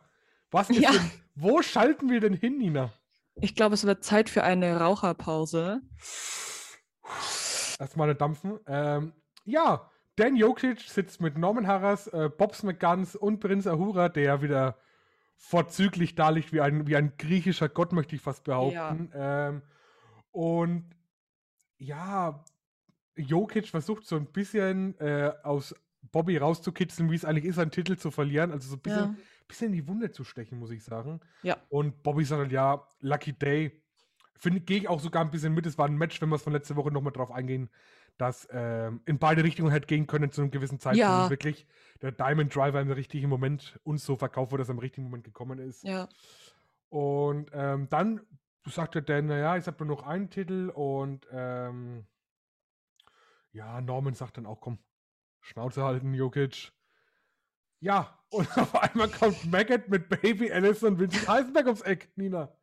Was 0.52 0.70
ist 0.70 0.78
Ja. 0.80 0.92
denn, 0.92 1.10
wo 1.34 1.62
schalten 1.62 2.08
wir 2.10 2.20
denn 2.20 2.34
hin, 2.34 2.58
Nina? 2.58 2.92
Ich 3.36 3.54
glaube, 3.54 3.74
es 3.74 3.84
wird 3.84 4.04
Zeit 4.04 4.28
für 4.30 4.44
eine 4.44 4.78
Raucherpause. 4.78 5.80
Erstmal 7.78 8.14
Dampfen. 8.14 8.60
Ähm, 8.66 9.12
ja, 9.44 9.90
Dan 10.16 10.36
Jokic 10.36 10.80
sitzt 10.80 11.20
mit 11.20 11.38
Norman 11.38 11.66
Harras, 11.66 12.06
äh, 12.08 12.28
Bobs 12.28 12.62
McGuns 12.62 13.16
und 13.16 13.40
Prinz 13.40 13.66
Ahura, 13.66 14.08
der 14.10 14.42
wieder 14.42 14.76
vorzüglich 15.36 16.14
da 16.14 16.28
liegt 16.28 16.52
wie 16.52 16.60
ein, 16.60 16.86
wie 16.86 16.94
ein 16.96 17.14
griechischer 17.16 17.68
Gott, 17.68 17.92
möchte 17.92 18.14
ich 18.14 18.22
fast 18.22 18.44
behaupten. 18.44 19.10
Ähm, 19.14 19.62
und 20.30 20.90
ja, 21.78 22.44
Jokic 23.16 23.68
versucht 23.68 24.06
so 24.06 24.16
ein 24.16 24.26
bisschen 24.26 24.98
äh, 25.00 25.32
aus 25.42 25.74
Bobby 26.12 26.36
rauszukitzeln, 26.36 27.10
wie 27.10 27.16
es 27.16 27.24
eigentlich 27.24 27.46
ist, 27.46 27.58
einen 27.58 27.70
Titel 27.70 27.96
zu 27.96 28.10
verlieren. 28.10 28.52
Also 28.52 28.68
so 28.68 28.76
ein 28.76 28.80
bisschen, 28.80 29.16
Ja. 29.16 29.16
Bisschen 29.48 29.68
in 29.68 29.72
die 29.74 29.88
Wunde 29.88 30.10
zu 30.10 30.24
stechen, 30.24 30.58
muss 30.58 30.70
ich 30.70 30.84
sagen. 30.84 31.20
Ja. 31.42 31.56
Und 31.68 32.02
Bobby 32.02 32.24
sagt 32.24 32.40
halt, 32.40 32.52
ja, 32.52 32.86
Lucky 33.00 33.32
Day. 33.32 33.82
Finde 34.38 34.60
gehe 34.60 34.78
ich 34.78 34.88
auch 34.88 34.98
sogar 34.98 35.24
ein 35.24 35.30
bisschen 35.30 35.54
mit. 35.54 35.66
Es 35.66 35.78
war 35.78 35.86
ein 35.86 35.96
Match, 35.96 36.20
wenn 36.20 36.28
wir 36.28 36.36
es 36.36 36.42
von 36.42 36.52
letzter 36.52 36.74
Woche 36.74 36.90
nochmal 36.90 37.12
drauf 37.12 37.30
eingehen, 37.30 37.70
dass 38.18 38.48
ähm, 38.50 39.00
in 39.06 39.18
beide 39.18 39.44
Richtungen 39.44 39.70
hätte 39.70 39.86
gehen 39.86 40.06
können 40.06 40.32
zu 40.32 40.40
einem 40.40 40.50
gewissen 40.50 40.80
Zeitpunkt. 40.80 41.00
Ja. 41.00 41.30
Wirklich 41.30 41.66
der 42.00 42.12
Diamond 42.12 42.54
Driver 42.54 42.80
im 42.80 42.90
richtigen 42.90 43.28
Moment 43.28 43.78
uns 43.84 44.04
so 44.04 44.16
verkauft 44.16 44.50
wurde, 44.50 44.62
dass 44.62 44.68
er 44.68 44.74
im 44.74 44.80
richtigen 44.80 45.04
Moment 45.04 45.24
gekommen 45.24 45.58
ist. 45.58 45.84
Ja. 45.84 46.08
Und 46.88 47.50
ähm, 47.52 47.88
dann 47.88 48.20
sagt 48.66 48.96
er 48.96 49.02
dann, 49.02 49.26
naja, 49.26 49.56
ich 49.56 49.66
habe 49.66 49.84
nur 49.84 49.96
noch 49.96 50.06
einen 50.06 50.28
Titel 50.28 50.70
und 50.74 51.26
ähm, 51.30 52.06
ja, 53.52 53.80
Norman 53.80 54.14
sagt 54.14 54.38
dann 54.38 54.46
auch, 54.46 54.60
komm, 54.60 54.78
Schnauze 55.40 55.82
halten, 55.82 56.14
Jokic. 56.14 56.72
Ja, 57.82 58.16
und 58.30 58.46
auf 58.56 58.74
einmal 58.76 59.08
kommt 59.08 59.44
Maggot 59.50 59.88
mit 59.88 60.08
Baby 60.08 60.50
Alice 60.52 60.82
und 60.84 60.98
Vincent 60.98 61.28
Heisenberg 61.28 61.66
ums 61.66 61.82
Eck, 61.82 62.10
Nina. 62.16 62.56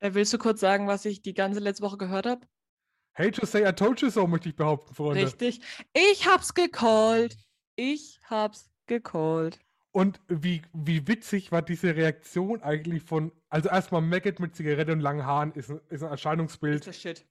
Äh, 0.00 0.12
willst 0.14 0.32
du 0.32 0.38
kurz 0.38 0.60
sagen, 0.60 0.86
was 0.88 1.04
ich 1.04 1.22
die 1.22 1.34
ganze 1.34 1.60
letzte 1.60 1.84
Woche 1.84 1.96
gehört 1.98 2.26
habe? 2.26 2.46
Hate 3.14 3.32
to 3.32 3.46
say 3.46 3.66
I 3.68 3.72
told 3.72 4.00
you 4.00 4.10
so, 4.10 4.26
möchte 4.26 4.48
ich 4.48 4.56
behaupten, 4.56 4.94
Freunde. 4.94 5.24
Richtig. 5.24 5.60
Ich 5.94 6.26
hab's 6.28 6.54
gecallt. 6.54 7.36
Ich 7.76 8.20
hab's 8.28 8.70
gecallt. 8.86 9.58
Und 9.92 10.20
wie, 10.28 10.62
wie 10.72 11.06
witzig 11.08 11.50
war 11.50 11.62
diese 11.62 11.96
Reaktion 11.96 12.62
eigentlich 12.62 13.02
von, 13.02 13.32
also 13.48 13.68
erstmal 13.68 14.02
Maggot 14.02 14.38
mit 14.38 14.54
Zigarette 14.54 14.92
und 14.92 15.00
langen 15.00 15.24
Haaren 15.24 15.52
ist 15.52 15.70
ein, 15.70 15.80
ist 15.88 16.02
ein 16.02 16.10
Erscheinungsbild. 16.10 16.80
Ist 16.80 16.88
das 16.88 17.00
Shit. 17.00 17.26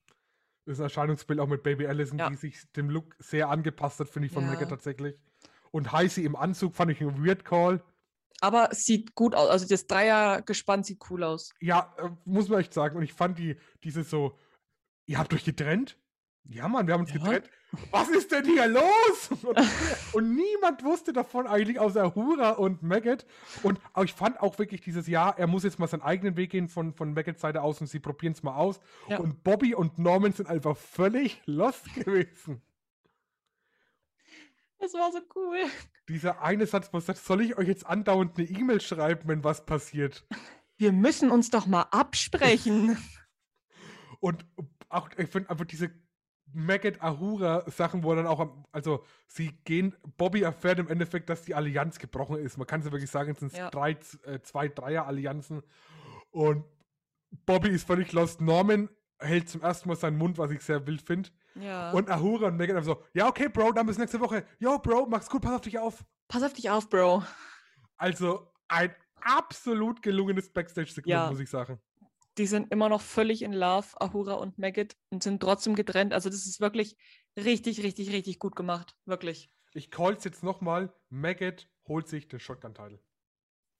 ist 0.65 0.79
ein 0.79 0.83
Erscheinungsbild 0.83 1.39
auch 1.39 1.47
mit 1.47 1.63
Baby 1.63 1.87
Allison, 1.87 2.17
Ja. 2.19 2.29
die 2.29 2.35
sich 2.35 2.69
dem 2.73 2.89
Look 2.89 3.15
sehr 3.19 3.49
angepasst 3.49 3.99
hat, 3.99 4.09
finde 4.09 4.27
ich, 4.27 4.33
von 4.33 4.43
Ja. 4.43 4.51
Maggot 4.51 4.69
tatsächlich. 4.69 5.15
Und 5.77 5.91
Heisi 5.91 6.23
im 6.23 6.35
Anzug 6.35 6.75
fand 6.75 6.91
ich 6.91 6.99
ein 7.01 7.23
Weird 7.23 7.45
Call. 7.45 7.83
Aber 8.41 8.69
sieht 8.71 9.13
gut 9.13 9.35
aus. 9.35 9.47
Also 9.47 9.67
das 9.67 9.85
Dreiergespann 9.85 10.83
sieht 10.83 10.99
cool 11.11 11.23
aus. 11.23 11.53
Ja, 11.59 11.93
äh, 11.99 12.09
muss 12.25 12.49
man 12.49 12.59
echt 12.61 12.73
sagen. 12.73 12.97
Und 12.97 13.03
ich 13.03 13.13
fand 13.13 13.37
die, 13.37 13.57
diese 13.83 14.03
so, 14.03 14.37
ihr 15.05 15.19
habt 15.19 15.33
euch 15.35 15.45
getrennt? 15.45 15.95
Ja, 16.49 16.67
Mann, 16.67 16.87
wir 16.87 16.95
haben 16.95 17.01
uns 17.01 17.13
Ja. 17.13 17.17
getrennt. 17.19 17.49
Was 17.91 18.09
ist 18.09 18.31
denn 18.31 18.45
hier 18.45 18.67
los? 18.67 19.29
Und, 19.43 19.57
und 20.13 20.35
niemand 20.35 20.83
wusste 20.83 21.13
davon 21.13 21.45
eigentlich 21.45 21.79
außer 21.79 22.15
Hura 22.15 22.51
und 22.51 22.81
Maggot. 22.81 23.27
Und 23.61 23.79
auch 23.93 24.03
ich 24.03 24.13
fand 24.13 24.39
auch 24.39 24.57
wirklich 24.57 24.81
dieses 24.81 25.05
Jahr, 25.07 25.37
er 25.37 25.45
muss 25.45 25.63
jetzt 25.63 25.77
mal 25.77 25.87
seinen 25.87 26.01
eigenen 26.01 26.37
Weg 26.37 26.49
gehen 26.51 26.69
von, 26.69 26.93
von 26.93 27.13
Maggots 27.13 27.41
Seite 27.41 27.61
aus 27.61 27.81
und 27.81 27.87
sie 27.87 27.99
probieren 27.99 28.33
es 28.33 28.41
mal 28.41 28.55
aus. 28.55 28.79
Ja. 29.09 29.19
Und 29.19 29.43
Bobby 29.43 29.75
und 29.75 29.99
Norman 29.99 30.31
sind 30.31 30.47
einfach 30.49 30.75
völlig 30.75 31.41
lost 31.45 31.93
gewesen. 31.93 32.63
Das 34.79 34.93
war 34.93 35.11
so 35.11 35.19
cool. 35.35 35.57
Dieser 36.07 36.41
eine 36.41 36.65
Satz, 36.67 36.89
wo 36.93 36.97
er 36.97 37.01
sagt, 37.01 37.19
soll 37.19 37.41
ich 37.41 37.57
euch 37.57 37.67
jetzt 37.67 37.85
andauernd 37.85 38.37
eine 38.37 38.47
E-Mail 38.47 38.79
schreiben, 38.81 39.27
wenn 39.27 39.43
was 39.43 39.65
passiert? 39.65 40.25
Wir 40.77 40.91
müssen 40.91 41.31
uns 41.31 41.49
doch 41.49 41.65
mal 41.65 41.87
absprechen. 41.91 42.97
Und 44.19 44.45
auch, 44.89 45.09
ich 45.17 45.29
finde 45.29 45.49
einfach 45.49 45.65
diese 45.65 45.91
Maggot 46.53 47.01
Ahura 47.01 47.69
Sachen, 47.69 48.03
wo 48.03 48.15
dann 48.15 48.25
auch, 48.27 48.39
am, 48.39 48.65
also 48.71 49.03
sie 49.27 49.51
gehen, 49.65 49.95
Bobby 50.17 50.41
erfährt 50.43 50.79
im 50.79 50.87
Endeffekt, 50.87 51.29
dass 51.29 51.43
die 51.43 51.55
Allianz 51.55 51.99
gebrochen 51.99 52.37
ist. 52.37 52.57
Man 52.57 52.67
kann 52.67 52.79
es 52.79 52.85
ja 52.85 52.91
wirklich 52.91 53.11
sagen, 53.11 53.31
es 53.31 53.39
sind 53.39 53.53
Ja. 53.53 53.69
drei, 53.69 53.97
äh, 54.23 54.39
zwei 54.41 54.67
Dreier-Allianzen. 54.69 55.61
Und 56.31 56.63
Bobby 57.45 57.69
ist 57.69 57.85
völlig 57.85 58.11
lost. 58.13 58.39
Norman 58.39 58.89
hält 59.19 59.49
zum 59.49 59.61
ersten 59.61 59.89
Mal 59.89 59.95
seinen 59.95 60.17
Mund, 60.17 60.37
was 60.37 60.51
ich 60.51 60.61
sehr 60.61 60.85
wild 60.85 61.01
finde. 61.01 61.29
Ja. 61.55 61.91
Und 61.91 62.09
Ahura 62.09 62.47
und 62.47 62.57
Maggot 62.57 62.75
einfach 62.75 62.95
so, 62.95 63.03
ja, 63.13 63.27
okay, 63.27 63.49
Bro, 63.49 63.71
dann 63.73 63.85
bis 63.87 63.97
nächste 63.97 64.19
Woche. 64.19 64.45
Yo, 64.59 64.77
Bro, 64.79 65.07
mach's 65.07 65.29
gut, 65.29 65.41
pass 65.41 65.53
auf 65.53 65.61
dich 65.61 65.79
auf. 65.79 66.05
Pass 66.27 66.43
auf 66.43 66.53
dich 66.53 66.69
auf, 66.69 66.89
Bro. 66.89 67.23
Also 67.97 68.51
ein 68.67 68.93
absolut 69.21 70.01
gelungenes 70.01 70.51
Backstage-Segment, 70.51 71.07
Ja. 71.07 71.29
muss 71.29 71.39
ich 71.39 71.49
sagen. 71.49 71.79
Die 72.37 72.45
sind 72.45 72.71
immer 72.71 72.87
noch 72.89 73.01
völlig 73.01 73.41
in 73.41 73.51
Love, 73.53 73.87
Ahura 73.99 74.33
und 74.35 74.59
Maggot, 74.59 74.95
und 75.09 75.23
sind 75.23 75.39
trotzdem 75.41 75.75
getrennt. 75.75 76.13
Also, 76.13 76.29
das 76.29 76.45
ist 76.45 76.59
wirklich 76.61 76.95
richtig, 77.35 77.81
richtig, 77.81 78.11
richtig 78.11 78.37
gut 78.37 78.55
gemacht. 78.55 78.95
Wirklich. 79.05 79.49
Ich 79.73 79.89
call's 79.89 80.23
jetzt 80.23 80.43
nochmal. 80.43 80.93
Maggot 81.09 81.67
holt 81.87 82.07
sich 82.07 82.27
den 82.27 82.39
Shotgun-Title. 82.39 82.99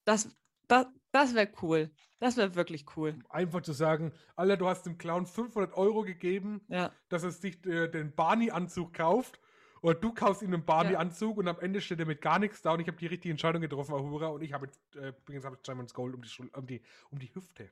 Das, 0.06 0.30
das, 0.68 0.88
das 1.18 1.34
wäre 1.34 1.50
cool. 1.62 1.90
Das 2.20 2.38
wäre 2.38 2.56
wirklich 2.56 2.86
cool. 2.96 3.18
Einfach 3.30 3.62
zu 3.62 3.74
sagen, 3.74 4.12
Alter, 4.36 4.58
du 4.58 4.68
hast 4.68 4.84
dem 4.86 4.98
Clown 4.98 5.26
500 5.26 5.76
Euro 5.76 6.04
gegeben, 6.04 6.62
Ja. 6.68 6.92
dass 7.10 7.24
er 7.24 7.32
sich 7.32 7.64
äh, 7.66 7.88
den 7.88 8.14
Barney-Anzug 8.16 8.94
kauft. 8.94 9.40
Oder 9.82 9.94
du 9.94 10.12
kaufst 10.14 10.42
ihm 10.42 10.54
einen 10.54 10.66
Barney-Anzug 10.66 11.38
und 11.38 11.48
am 11.48 11.60
Ende 11.60 11.82
steht 11.82 12.00
er 12.00 12.08
mit 12.08 12.22
gar 12.22 12.40
nichts 12.40 12.62
da 12.64 12.74
und 12.74 12.80
ich 12.80 12.88
habe 12.88 12.98
die 12.98 13.06
richtige 13.06 13.32
Entscheidung 13.32 13.62
getroffen, 13.62 13.94
Ahura, 13.94 14.28
und 14.28 14.42
ich 14.42 14.52
habe 14.54 14.66
jetzt, 14.66 14.80
äh, 14.96 15.10
übrigens 15.10 15.46
habe 15.46 15.56
ich 15.56 15.62
Diamonds 15.62 15.94
Gold 15.94 16.16
um 16.16 16.22
die, 16.24 16.30
Schul 16.30 16.50
um, 16.56 16.66
die, 16.66 16.82
um 17.12 17.20
die 17.20 17.34
Hüfte. 17.34 17.70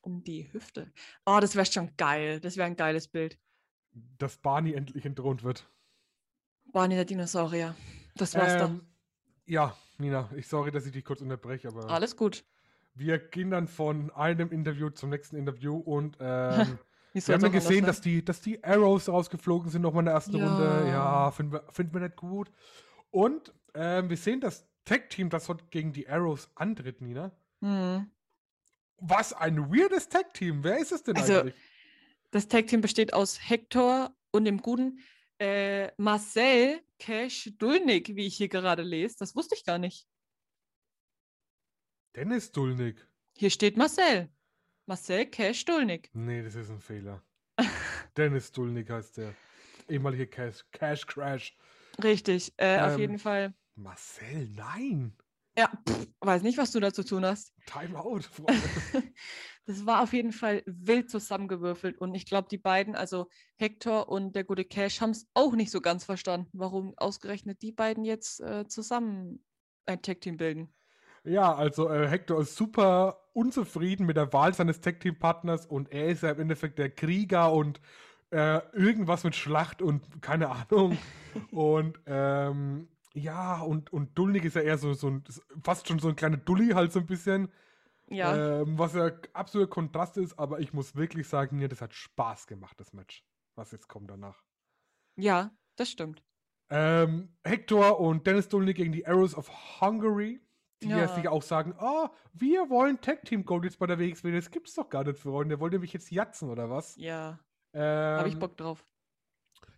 Um 0.00 0.22
die 0.22 0.52
Hüfte. 0.52 0.92
Oh, 1.26 1.38
das 1.40 1.56
wäre 1.56 1.66
schon 1.66 1.96
geil. 1.96 2.40
Das 2.40 2.56
wäre 2.56 2.66
ein 2.66 2.76
geiles 2.76 3.08
Bild. 3.08 3.38
Dass 4.18 4.36
Barney 4.36 4.74
endlich 4.74 5.04
entthront 5.04 5.42
wird. 5.42 5.68
Barney 6.72 6.94
der 6.94 7.04
Dinosaurier. 7.04 7.74
Das 8.14 8.34
war's 8.34 8.62
Ähm, 8.62 8.86
ja, 9.46 9.76
Nina, 9.98 10.30
ich 10.36 10.46
sorry, 10.48 10.70
dass 10.70 10.86
ich 10.86 10.92
dich 10.92 11.04
kurz 11.04 11.20
unterbreche, 11.20 11.68
aber. 11.68 11.90
Alles 11.90 12.16
gut. 12.16 12.44
Wir 12.94 13.18
gehen 13.18 13.50
dann 13.50 13.68
von 13.68 14.10
einem 14.10 14.50
Interview 14.50 14.90
zum 14.90 15.10
nächsten 15.10 15.36
Interview 15.36 15.76
und 15.76 16.16
ähm, 16.20 16.78
Wir 17.12 17.34
haben 17.34 17.42
ja 17.42 17.48
gesehen, 17.48 17.84
dass 17.84 18.00
die, 18.00 18.24
dass 18.24 18.40
die 18.40 18.62
Arrows 18.64 19.08
rausgeflogen 19.08 19.70
sind 19.70 19.82
nochmal 19.82 20.02
in 20.02 20.06
der 20.06 20.14
ersten 20.14 20.36
Ja. 20.36 20.46
Runde. 20.46 20.88
Ja, 20.88 21.30
finden 21.30 21.52
wir, 21.52 21.64
finden 21.70 21.94
wir 21.94 22.00
nicht 22.00 22.16
gut. 22.16 22.50
Und 23.10 23.52
ähm, 23.74 24.08
wir 24.08 24.16
sehen 24.16 24.40
das 24.40 24.66
Tag-Team, 24.84 25.30
das 25.30 25.48
heute 25.48 25.64
gegen 25.70 25.92
die 25.92 26.08
Arrows 26.08 26.50
antritt, 26.54 27.00
Nina. 27.00 27.32
Hm. 27.60 28.10
Was 28.98 29.32
ein 29.32 29.58
weirdes 29.70 30.08
Tag-Team. 30.08 30.64
Wer 30.64 30.78
ist 30.78 30.92
es 30.92 31.02
denn 31.02 31.16
Also, 31.16 31.40
eigentlich? 31.40 31.54
Das 32.30 32.48
Tag-Team 32.48 32.80
besteht 32.80 33.12
aus 33.12 33.38
Hector 33.48 34.14
und 34.30 34.44
dem 34.44 34.58
guten 34.58 35.00
äh, 35.38 35.90
Marcel 35.98 36.80
Cash 36.98 37.50
Dulnik, 37.58 38.14
wie 38.14 38.26
ich 38.26 38.36
hier 38.36 38.48
gerade 38.48 38.82
lese. 38.82 39.16
Das 39.18 39.34
wusste 39.36 39.54
ich 39.54 39.64
gar 39.64 39.78
nicht. 39.78 40.06
Dennis 42.14 42.52
Dulnik. 42.52 43.06
Hier 43.36 43.50
steht 43.50 43.76
Marcel. 43.76 44.28
Marcel 44.86 45.26
Cash 45.26 45.64
Dulnik. 45.64 46.10
Nee, 46.12 46.42
das 46.42 46.54
ist 46.54 46.70
ein 46.70 46.80
Fehler. 46.80 47.22
Dennis 48.16 48.52
Dulnik 48.52 48.90
heißt 48.90 49.16
der. 49.18 49.34
Ehemalige 49.88 50.26
Cash, 50.26 50.64
Cash 50.72 51.06
Crash. 51.06 51.56
Richtig, 52.02 52.52
äh, 52.56 52.78
auf 52.80 52.92
Ähm. 52.94 52.98
jeden 53.00 53.18
Fall. 53.18 53.54
Marcel, 53.74 54.48
nein. 54.50 55.16
Ja, 55.56 55.70
pff, 55.88 56.06
weiß 56.20 56.42
nicht, 56.42 56.56
was 56.56 56.72
du 56.72 56.80
da 56.80 56.92
zu 56.92 57.04
tun 57.04 57.24
hast. 57.24 57.52
Timeout, 57.66 58.20
Freunde. 58.30 58.62
Das 59.66 59.86
war 59.86 60.02
auf 60.02 60.12
jeden 60.12 60.32
Fall 60.32 60.62
wild 60.66 61.10
zusammengewürfelt 61.10 61.98
und 61.98 62.14
ich 62.14 62.26
glaube, 62.26 62.48
die 62.50 62.58
beiden, 62.58 62.94
also 62.94 63.28
Hector 63.56 64.08
und 64.08 64.34
der 64.34 64.44
gute 64.44 64.64
Cash, 64.64 65.00
haben 65.00 65.10
es 65.10 65.26
auch 65.34 65.52
nicht 65.54 65.70
so 65.70 65.80
ganz 65.80 66.04
verstanden, 66.04 66.48
warum 66.52 66.94
ausgerechnet 66.96 67.62
die 67.62 67.72
beiden 67.72 68.04
jetzt 68.04 68.40
äh, 68.40 68.66
zusammen 68.66 69.44
ein 69.86 70.00
Tag-Team 70.02 70.36
bilden. 70.36 70.74
Ja, 71.24 71.54
also 71.54 71.88
äh, 71.88 72.08
Hector 72.08 72.40
ist 72.40 72.56
super 72.56 73.28
unzufrieden 73.32 74.06
mit 74.06 74.16
der 74.16 74.32
Wahl 74.32 74.54
seines 74.54 74.80
Tag-Team-Partners 74.80 75.66
und 75.66 75.92
er 75.92 76.08
ist 76.08 76.22
ja 76.22 76.30
im 76.30 76.40
Endeffekt 76.40 76.78
der 76.78 76.90
Krieger 76.90 77.52
und 77.52 77.80
äh, 78.30 78.60
irgendwas 78.72 79.24
mit 79.24 79.36
Schlacht 79.36 79.82
und 79.82 80.22
keine 80.22 80.48
Ahnung. 80.50 80.98
und 81.50 81.98
ähm, 82.06 82.88
ja, 83.14 83.60
und, 83.60 83.92
und 83.92 84.18
Dulnik 84.18 84.44
ist 84.44 84.56
ja 84.56 84.62
eher 84.62 84.78
so, 84.78 84.94
so 84.94 85.08
ein, 85.08 85.24
fast 85.62 85.86
schon 85.86 85.98
so 85.98 86.08
ein 86.08 86.16
kleiner 86.16 86.38
Dulli 86.38 86.70
halt 86.70 86.92
so 86.92 87.00
ein 87.00 87.06
bisschen. 87.06 87.52
Ja, 88.08 88.60
Ähm, 88.60 88.78
was 88.78 88.94
ja 88.94 89.10
absoluter 89.32 89.70
Kontrast 89.70 90.18
ist, 90.18 90.38
aber 90.38 90.60
ich 90.60 90.72
muss 90.72 90.96
wirklich 90.96 91.28
sagen, 91.28 91.56
mir 91.56 91.68
das 91.68 91.80
hat 91.80 91.94
Spaß 91.94 92.46
gemacht, 92.46 92.78
das 92.78 92.92
Match, 92.92 93.24
was 93.54 93.70
jetzt 93.70 93.88
kommt 93.88 94.10
danach. 94.10 94.42
ja, 95.16 95.50
das 95.76 95.90
stimmt. 95.90 96.22
Ähm, 96.68 97.36
Hector 97.44 98.00
und 98.00 98.26
Dennis 98.26 98.48
Dulnik 98.48 98.76
gegen 98.76 98.92
die 98.92 99.06
Arrows 99.06 99.34
of 99.34 99.50
Hungary, 99.80 100.40
die 100.88 100.90
ja. 100.90 101.08
Sich 101.08 101.28
auch 101.28 101.42
sagen, 101.42 101.74
oh, 101.80 102.08
wir 102.32 102.68
wollen 102.70 103.00
Tag 103.00 103.24
Team 103.24 103.44
Gold 103.44 103.64
jetzt 103.64 103.78
bei 103.78 103.86
der 103.86 103.98
WXW, 103.98 104.32
das 104.32 104.50
gibt's 104.50 104.74
doch 104.74 104.88
gar 104.88 105.04
nicht, 105.04 105.18
Freunde. 105.18 105.60
Wollt 105.60 105.72
ihr 105.72 105.78
mich 105.80 105.92
jetzt 105.92 106.10
jatzen 106.10 106.50
oder 106.50 106.70
was? 106.70 106.96
Ja, 106.96 107.38
Ähm, 107.72 108.18
habe 108.18 108.28
ich 108.28 108.38
Bock 108.38 108.56
drauf. 108.56 108.84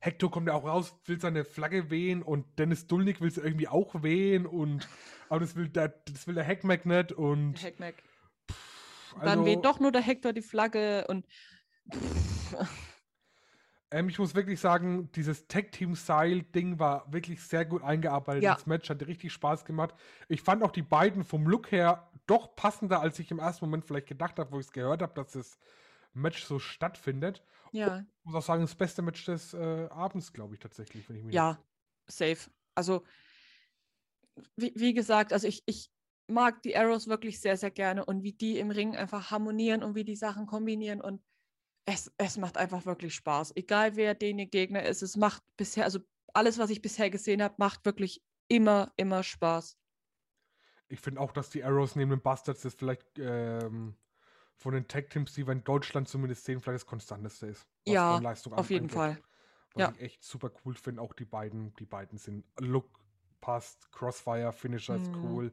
Hector 0.00 0.30
kommt 0.30 0.48
ja 0.48 0.54
auch 0.54 0.64
raus, 0.64 0.94
will 1.06 1.20
seine 1.20 1.44
Flagge 1.44 1.90
wehen 1.90 2.22
und 2.22 2.58
Dennis 2.58 2.86
Dulnik 2.86 3.20
will 3.20 3.30
sie 3.30 3.40
irgendwie 3.40 3.68
auch 3.68 4.02
wehen 4.02 4.46
und 4.46 4.86
aber 5.28 5.40
das 5.40 5.56
will 5.56 5.68
der, 5.68 5.88
das 5.88 6.26
will 6.26 6.34
der 6.34 6.46
Hackmack 6.46 6.84
nicht 6.84 7.12
und 7.12 7.62
Hackmack. 7.62 8.02
pff, 8.50 9.14
Dann 9.20 9.28
also, 9.40 9.46
weht 9.46 9.64
doch 9.64 9.80
nur 9.80 9.92
der 9.92 10.02
Hector 10.02 10.32
die 10.32 10.42
Flagge 10.42 11.06
und 11.08 11.26
Ähm, 13.94 14.08
ich 14.08 14.18
muss 14.18 14.34
wirklich 14.34 14.58
sagen, 14.58 15.08
dieses 15.12 15.46
Tag-Team-Style-Ding 15.46 16.80
war 16.80 17.12
wirklich 17.12 17.40
sehr 17.40 17.64
gut 17.64 17.82
eingearbeitet 17.84 18.42
Ja. 18.42 18.54
ins 18.54 18.66
Match, 18.66 18.90
hat 18.90 19.06
richtig 19.06 19.32
Spaß 19.32 19.64
gemacht. 19.64 19.94
Ich 20.28 20.42
fand 20.42 20.64
auch 20.64 20.72
die 20.72 20.82
beiden 20.82 21.22
vom 21.22 21.46
Look 21.46 21.70
her 21.70 22.10
doch 22.26 22.56
passender, 22.56 23.00
als 23.00 23.20
ich 23.20 23.30
im 23.30 23.38
ersten 23.38 23.64
Moment 23.66 23.84
vielleicht 23.84 24.08
gedacht 24.08 24.40
habe, 24.40 24.50
wo 24.50 24.58
ich 24.58 24.66
es 24.66 24.72
gehört 24.72 25.00
habe, 25.00 25.14
dass 25.14 25.32
das 25.32 25.58
Match 26.12 26.42
so 26.42 26.58
stattfindet. 26.58 27.44
ja, 27.70 28.04
Ich 28.18 28.24
muss 28.26 28.34
auch 28.34 28.42
sagen, 28.42 28.62
das 28.62 28.74
beste 28.74 29.00
Match 29.02 29.24
des 29.26 29.54
äh, 29.54 29.86
Abends, 29.90 30.32
glaube 30.32 30.54
ich 30.54 30.60
tatsächlich, 30.60 31.08
wenn 31.08 31.16
ich 31.16 31.22
mich 31.22 31.36
ja, 31.36 31.58
safe. 32.08 32.50
Also, 32.74 33.04
wie, 34.56 34.72
wie 34.74 34.92
gesagt, 34.94 35.32
also 35.32 35.46
ich, 35.46 35.62
ich 35.66 35.88
mag 36.26 36.62
die 36.62 36.76
Arrows 36.76 37.06
wirklich 37.06 37.40
sehr, 37.40 37.56
sehr 37.56 37.70
gerne 37.70 38.04
und 38.04 38.24
wie 38.24 38.32
die 38.32 38.58
im 38.58 38.72
Ring 38.72 38.96
einfach 38.96 39.30
harmonieren 39.30 39.84
und 39.84 39.94
wie 39.94 40.04
die 40.04 40.16
Sachen 40.16 40.46
kombinieren 40.46 41.00
und 41.00 41.20
es, 41.86 42.12
es 42.18 42.36
macht 42.38 42.56
einfach 42.56 42.86
wirklich 42.86 43.14
Spaß. 43.14 43.52
Egal 43.56 43.96
wer 43.96 44.14
den 44.14 44.50
Gegner 44.50 44.82
ist, 44.84 45.02
es 45.02 45.16
macht 45.16 45.42
bisher, 45.56 45.84
also 45.84 46.00
alles, 46.32 46.58
was 46.58 46.70
ich 46.70 46.82
bisher 46.82 47.10
gesehen 47.10 47.42
habe, 47.42 47.54
macht 47.58 47.84
wirklich 47.84 48.22
immer, 48.48 48.92
immer 48.96 49.22
Spaß. 49.22 49.76
Ich 50.88 51.00
finde 51.00 51.20
auch, 51.20 51.32
dass 51.32 51.50
die 51.50 51.64
Arrows 51.64 51.96
neben 51.96 52.10
den 52.10 52.20
Bastards 52.20 52.62
das 52.62 52.74
vielleicht 52.74 53.18
ähm, 53.18 53.96
von 54.56 54.74
den 54.74 54.86
Tag-Teams, 54.86 55.32
die 55.32 55.46
wir 55.46 55.52
in 55.52 55.64
Deutschland 55.64 56.08
zumindest 56.08 56.44
sehen, 56.44 56.60
vielleicht 56.60 56.82
das 56.82 56.86
konstanteste 56.86 57.46
ist. 57.46 57.66
Ja, 57.86 58.20
Auf 58.52 58.70
jeden. 58.70 58.88
Fall. 58.88 59.18
Was 59.74 59.82
Ja. 59.82 59.92
ich 59.96 60.00
echt 60.00 60.24
super 60.24 60.50
cool 60.64 60.74
finde. 60.74 61.02
Auch 61.02 61.12
die 61.14 61.24
beiden, 61.24 61.74
die 61.76 61.86
beiden 61.86 62.18
sind 62.18 62.44
Look 62.60 62.88
passt, 63.40 63.90
Crossfire, 63.92 64.52
Finisher 64.52 64.96
ist 64.96 65.10
Mhm. 65.12 65.24
cool, 65.24 65.52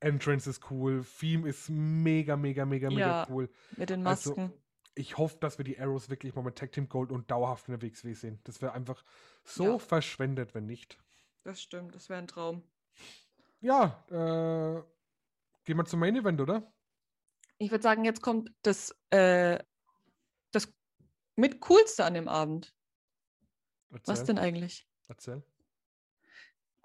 Entrance 0.00 0.50
ist 0.50 0.70
cool, 0.70 1.04
Theme 1.04 1.48
ist 1.48 1.70
mega, 1.70 2.36
mega, 2.36 2.64
mega, 2.66 2.90
mega 2.90 3.00
Ja. 3.00 3.26
cool. 3.28 3.48
Mit 3.76 3.90
den 3.90 4.02
Also, 4.04 4.34
Masken. 4.34 4.52
Ich 4.94 5.16
hoffe, 5.18 5.38
dass 5.40 5.56
wir 5.58 5.64
die 5.64 5.78
Arrows 5.78 6.08
wirklich 6.10 6.34
mal 6.34 6.42
mit 6.42 6.56
Tag 6.56 6.72
Team 6.72 6.88
Gold 6.88 7.12
und 7.12 7.30
dauerhaft 7.30 7.68
in 7.68 7.78
der 7.78 7.82
WXW 7.82 8.12
sehen. 8.14 8.40
Das 8.44 8.60
wäre 8.60 8.72
einfach 8.72 9.04
so 9.44 9.64
Ja. 9.64 9.78
verschwendet, 9.78 10.54
wenn 10.54 10.66
nicht. 10.66 10.98
das 11.42 11.62
stimmt, 11.62 11.94
das 11.94 12.08
wäre 12.08 12.18
ein 12.20 12.26
Traum. 12.26 12.62
Ja, 13.60 14.04
äh, 14.08 14.82
gehen 15.64 15.76
wir 15.76 15.84
zum 15.86 16.00
Main 16.00 16.16
Event, 16.16 16.40
oder? 16.40 16.72
Ich 17.58 17.70
würde 17.70 17.82
sagen, 17.82 18.04
jetzt 18.04 18.20
kommt 18.22 18.52
das, 18.62 18.94
äh, 19.10 19.58
das 20.50 20.72
mit 21.36 21.60
coolste 21.60 22.04
an 22.04 22.14
dem 22.14 22.28
Abend. 22.28 22.74
Erzähl, 23.90 24.12
Was 24.12 24.24
denn 24.24 24.38
eigentlich? 24.38 24.86
Erzähl. 25.08 25.42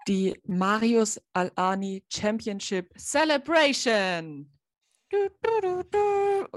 Die 0.08 0.40
Marius 0.44 1.20
Al-Ani 1.32 2.04
Championship 2.12 2.92
Celebration. 2.98 4.55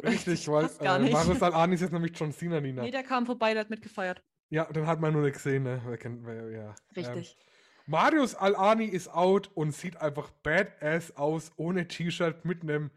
Richtig, 0.03 0.41
Ich 0.41 0.47
weil 0.51 0.65
äh. 0.79 1.09
Marius 1.11 1.41
Al-Ani 1.41 1.75
ist 1.75 1.81
jetzt 1.81 1.91
nämlich 1.93 2.17
John 2.17 2.31
Cena, 2.31 2.59
Nina. 2.59 2.83
Nee, 2.83 2.91
der 2.91 3.03
kam 3.03 3.25
vorbei, 3.25 3.53
der 3.53 3.61
hat 3.61 3.69
mitgefeiert. 3.69 4.23
Ja, 4.49 4.65
dann 4.71 4.87
hat 4.87 4.99
man 4.99 5.13
nur 5.13 5.21
nicht 5.23 5.33
gesehen, 5.33 5.63
ne? 5.63 5.81
Wer 5.85 5.97
kennt, 5.97 6.25
wer, 6.25 6.49
ja. 6.49 6.75
Richtig. 6.95 7.37
Ähm, 7.39 7.45
Marius 7.85 8.35
Al-Ani 8.35 8.85
ist 8.85 9.09
out 9.09 9.49
und 9.55 9.71
sieht 9.71 9.97
einfach 9.97 10.29
badass 10.43 11.15
aus, 11.17 11.51
ohne 11.55 11.87
T-Shirt, 11.87 12.45
mit 12.45 12.61
einem 12.63 12.91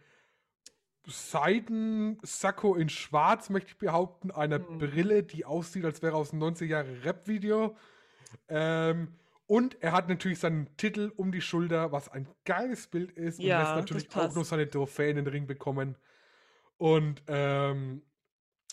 Seidensacko 1.07 2.75
in 2.75 2.89
schwarz, 2.89 3.51
möchte 3.51 3.71
ich 3.71 3.79
behaupten, 3.79 4.31
einer 4.31 4.59
Mhm. 4.61 4.79
Brille, 4.79 5.23
die 5.23 5.45
aussieht, 5.45 5.85
als 5.85 6.03
wäre 6.03 6.15
aus 6.15 6.31
einem 6.31 6.41
90 6.41 6.71
Jahre 6.71 7.05
Rap-Video. 7.05 7.77
Ähm, 8.49 9.09
und 9.53 9.83
er 9.83 9.93
hat 9.93 10.09
natürlich 10.09 10.39
seinen 10.39 10.75
Titel 10.79 11.13
um 11.15 11.31
die 11.31 11.43
Schulter, 11.43 11.93
was 11.93 12.09
ein 12.09 12.27
geiles 12.47 12.87
Bild 12.87 13.13
ist. 13.13 13.39
Und 13.39 13.45
Ja, 13.45 13.59
lässt 13.59 13.71
das 13.73 13.77
natürlich 13.81 14.17
auch 14.17 14.35
noch 14.35 14.47
seine 14.47 14.71
Trophäe 14.71 15.11
in 15.11 15.17
den 15.17 15.27
Ring 15.27 15.47
bekommen. 15.47 15.99
Und 16.79 17.23
ähm, 17.27 18.01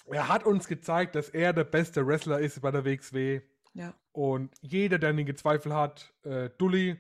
er 0.06 0.30
hat 0.30 0.46
uns 0.46 0.70
gezeigt, 0.70 1.16
dass 1.16 1.28
er 1.28 1.52
der 1.52 1.66
beste 1.66 2.08
Wrestler 2.08 2.40
ist 2.40 2.62
bei 2.62 2.72
der 2.72 2.86
WXW. 2.86 3.42
Ja. 3.74 3.94
Und 4.14 4.56
jeder, 4.62 5.00
der 5.00 5.10
an 5.10 5.18
ihn 5.18 5.26
gezweifelt 5.26 5.76
hat, 5.76 6.14
äh, 6.24 6.50
Dully, 6.58 6.98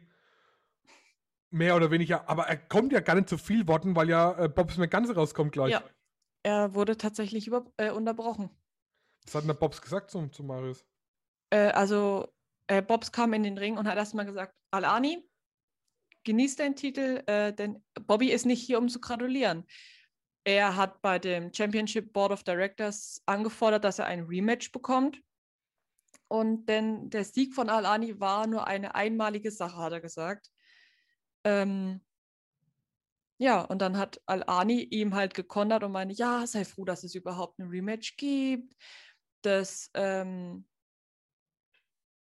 mehr 1.49 1.77
oder 1.77 1.89
weniger, 1.89 2.27
aber 2.27 2.47
er 2.47 2.57
kommt 2.57 2.91
ja 2.91 2.99
gar 2.99 3.15
nicht 3.15 3.29
zu 3.29 3.37
viel 3.37 3.65
Worten, 3.65 3.95
weil 3.95 4.09
ja 4.09 4.37
äh, 4.39 4.49
Bobs 4.49 4.75
McGanze 4.75 5.15
rauskommt 5.15 5.53
gleich. 5.53 5.71
Ja. 5.71 5.83
Er 6.43 6.73
wurde 6.73 6.97
tatsächlich 6.97 7.47
über, 7.47 7.65
äh, 7.77 7.91
unterbrochen. 7.91 8.49
Was 9.23 9.35
hat 9.35 9.43
denn 9.43 9.47
der 9.47 9.53
Bobs 9.53 9.81
gesagt 9.81 10.11
zum, 10.11 10.33
zu 10.33 10.43
Marius? 10.43 10.85
Äh, 11.49 11.69
also, 11.69 12.27
äh, 12.69 12.81
Bobs 12.81 13.11
kam 13.11 13.33
in 13.33 13.43
den 13.43 13.57
Ring 13.57 13.77
und 13.77 13.87
hat 13.87 13.97
erstmal 13.97 14.25
gesagt: 14.25 14.55
Alani, 14.71 15.27
genieß 16.23 16.55
deinen 16.55 16.75
Titel, 16.75 17.23
äh, 17.25 17.53
denn 17.53 17.83
Bobby 18.07 18.31
ist 18.31 18.45
nicht 18.45 18.61
hier, 18.61 18.77
um 18.77 18.87
zu 18.87 18.99
gratulieren. 18.99 19.65
Er 20.45 20.75
hat 20.75 21.01
bei 21.01 21.19
dem 21.19 21.53
Championship 21.53 22.13
Board 22.13 22.31
of 22.31 22.43
Directors 22.43 23.21
angefordert, 23.25 23.83
dass 23.83 23.99
er 23.99 24.05
ein 24.05 24.23
Rematch 24.23 24.71
bekommt. 24.71 25.21
Und 26.27 26.67
denn 26.67 27.09
der 27.09 27.25
Sieg 27.25 27.55
von 27.55 27.69
Alani 27.69 28.19
war 28.19 28.47
nur 28.47 28.67
eine 28.67 28.95
einmalige 28.95 29.51
Sache, 29.51 29.77
hat 29.77 29.93
er 29.93 30.01
gesagt. 30.01 30.51
Ähm, 31.43 32.01
ja, 33.41 33.61
und 33.61 33.81
dann 33.81 33.97
hat 33.97 34.21
Al-Ani 34.25 34.81
ihm 34.83 35.15
halt 35.15 35.33
gekontert 35.33 35.83
und 35.83 35.93
meinte, 35.93 36.13
ja, 36.13 36.45
sei 36.45 36.65
froh, 36.65 36.83
dass 36.85 37.03
es 37.03 37.15
überhaupt 37.15 37.57
ein 37.57 37.69
Rematch 37.69 38.17
gibt. 38.17 38.75
Dass, 39.41 39.89
ähm, 39.93 40.68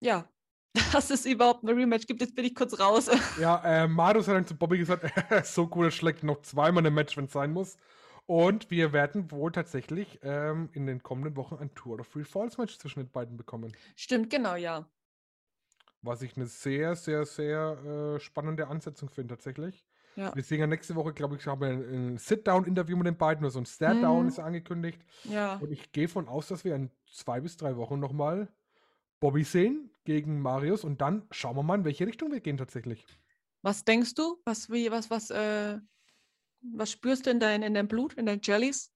ja, 0.00 0.28
dass 0.92 1.10
es 1.10 1.26
überhaupt 1.26 1.62
ein 1.64 1.68
Rematch 1.68 2.06
gibt. 2.06 2.20
Jetzt 2.20 2.34
bin 2.34 2.44
ich 2.44 2.54
kurz 2.54 2.78
raus. 2.78 3.08
Ja, 3.40 3.62
äh, 3.64 3.88
Marius 3.88 4.28
hat 4.28 4.36
dann 4.36 4.46
zu 4.46 4.56
Bobby 4.56 4.78
gesagt, 4.78 5.04
ist 5.30 5.54
so 5.54 5.68
cool, 5.74 5.86
er 5.86 5.90
schlägt 5.90 6.22
noch 6.22 6.42
zweimal 6.42 6.86
ein 6.86 6.94
Match, 6.94 7.16
wenn 7.16 7.24
es 7.26 7.32
sein 7.32 7.52
muss. 7.52 7.76
Und 8.26 8.70
wir 8.70 8.92
werden 8.92 9.30
wohl 9.32 9.50
tatsächlich 9.50 10.20
ähm, 10.22 10.68
in 10.72 10.86
den 10.86 11.02
kommenden 11.02 11.36
Wochen 11.36 11.56
ein 11.56 11.74
Tour 11.74 11.98
of 11.98 12.06
Free 12.06 12.22
Falls 12.24 12.58
Match 12.58 12.78
zwischen 12.78 13.00
den 13.00 13.10
beiden 13.10 13.36
bekommen. 13.36 13.72
Stimmt, 13.96 14.30
genau, 14.30 14.54
ja. 14.54 14.88
Was 16.02 16.22
ich 16.22 16.36
eine 16.36 16.46
sehr, 16.46 16.94
sehr, 16.94 17.26
sehr 17.26 18.14
äh, 18.16 18.20
spannende 18.20 18.68
Ansetzung 18.68 19.10
finde, 19.10 19.34
tatsächlich. 19.34 19.84
Ja, 20.16 20.34
Wir 20.34 20.42
sehen 20.42 20.60
ja 20.60 20.66
nächste 20.66 20.94
Woche, 20.94 21.12
glaube 21.12 21.36
ich, 21.36 21.46
haben 21.46 21.60
wir 21.60 21.68
ein, 21.68 22.12
ein 22.14 22.18
Sit-Down-Interview 22.18 22.96
mit 22.96 23.06
den 23.06 23.16
beiden, 23.16 23.44
oder 23.44 23.50
so 23.50 23.58
ein 23.60 23.66
Stare-Down 23.66 24.22
Mhm. 24.22 24.28
ist 24.28 24.38
angekündigt. 24.38 25.04
ja. 25.24 25.56
Und 25.56 25.72
ich 25.72 25.90
gehe 25.92 26.08
von 26.08 26.28
aus, 26.28 26.48
dass 26.48 26.64
wir 26.64 26.74
in 26.76 26.90
zwei 27.12 27.40
bis 27.40 27.56
drei 27.56 27.76
Wochen 27.76 27.98
nochmal 27.98 28.48
Bobby 29.20 29.44
sehen 29.44 29.90
gegen 30.04 30.40
Marius 30.40 30.83
und 30.83 31.00
dann 31.00 31.26
schauen 31.30 31.56
wir 31.56 31.62
mal, 31.62 31.78
in 31.78 31.85
welche 31.85 32.06
Richtung 32.06 32.33
wir 32.33 32.40
gehen 32.40 32.56
tatsächlich. 32.56 33.06
Was 33.62 33.85
denkst 33.85 34.14
du? 34.14 34.40
Was, 34.44 34.70
wie, 34.70 34.90
was, 34.90 35.11
was, 35.11 35.30
äh, 35.30 35.78
was 36.62 36.90
spürst 36.90 37.26
du 37.26 37.30
in 37.30 37.40
dein, 37.40 37.62
in 37.62 37.74
deinem 37.74 37.88
Blut, 37.88 38.14
in 38.14 38.26
deinen 38.26 38.40
Jellies? 38.42 38.92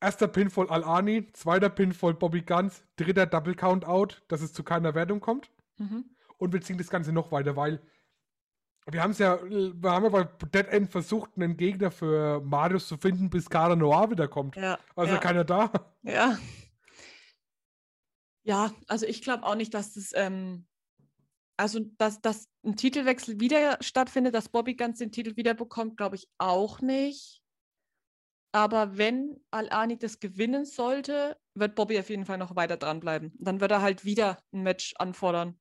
Erster 0.00 0.28
Pinfall 0.28 0.70
Al-Ani, 0.70 1.26
zweiter 1.32 1.68
Pinfall 1.68 2.14
Bobby 2.14 2.42
Guns, 2.42 2.84
dritter 2.94 3.26
Double 3.26 3.56
Count-Out, 3.56 4.22
dass 4.28 4.42
es 4.42 4.52
zu 4.52 4.62
keiner 4.62 4.94
Wertung 4.94 5.18
kommt. 5.18 5.50
Mhm. 5.78 6.04
Und 6.36 6.52
wir 6.52 6.60
ziehen 6.60 6.78
das 6.78 6.88
Ganze 6.88 7.12
noch 7.12 7.32
weiter, 7.32 7.56
weil 7.56 7.82
wir 8.90 9.02
haben 9.02 9.10
es 9.10 9.18
ja, 9.18 9.38
wir 9.42 9.90
haben 9.90 10.04
ja 10.04 10.08
bei 10.10 10.24
Dead 10.24 10.68
End 10.68 10.90
versucht, 10.90 11.32
einen 11.36 11.56
Gegner 11.56 11.90
für 11.90 12.40
Marius 12.40 12.86
zu 12.86 12.96
finden, 12.96 13.28
bis 13.28 13.50
Cara 13.50 13.74
Noir 13.74 14.10
wiederkommt. 14.10 14.56
Ja, 14.56 14.78
Also 14.94 15.14
ja. 15.14 15.20
keiner 15.20 15.44
da. 15.44 15.70
Ja. 16.02 16.38
Ja, 18.48 18.72
also 18.86 19.04
ich 19.04 19.20
glaube 19.20 19.44
auch 19.44 19.56
nicht, 19.56 19.74
dass 19.74 19.92
das, 19.92 20.12
ähm, 20.14 20.66
also 21.58 21.80
dass, 21.98 22.22
dass 22.22 22.48
ein 22.64 22.76
Titelwechsel 22.76 23.38
wieder 23.40 23.76
stattfindet, 23.82 24.34
dass 24.34 24.48
Bobby 24.48 24.74
ganz 24.74 25.00
den 25.00 25.12
Titel 25.12 25.36
wieder 25.36 25.52
bekommt, 25.52 25.98
glaube 25.98 26.16
ich 26.16 26.30
auch 26.38 26.80
nicht. 26.80 27.42
Aber 28.52 28.96
wenn 28.96 29.38
Al-Ani 29.50 29.98
das 29.98 30.18
gewinnen 30.18 30.64
sollte, 30.64 31.36
wird 31.54 31.74
Bobby 31.74 31.98
auf 31.98 32.08
jeden 32.08 32.24
Fall 32.24 32.38
noch 32.38 32.56
weiter 32.56 32.78
dranbleiben. 32.78 33.34
Dann 33.38 33.60
wird 33.60 33.70
er 33.70 33.82
halt 33.82 34.06
wieder 34.06 34.38
ein 34.52 34.62
Match 34.62 34.94
anfordern. 34.96 35.60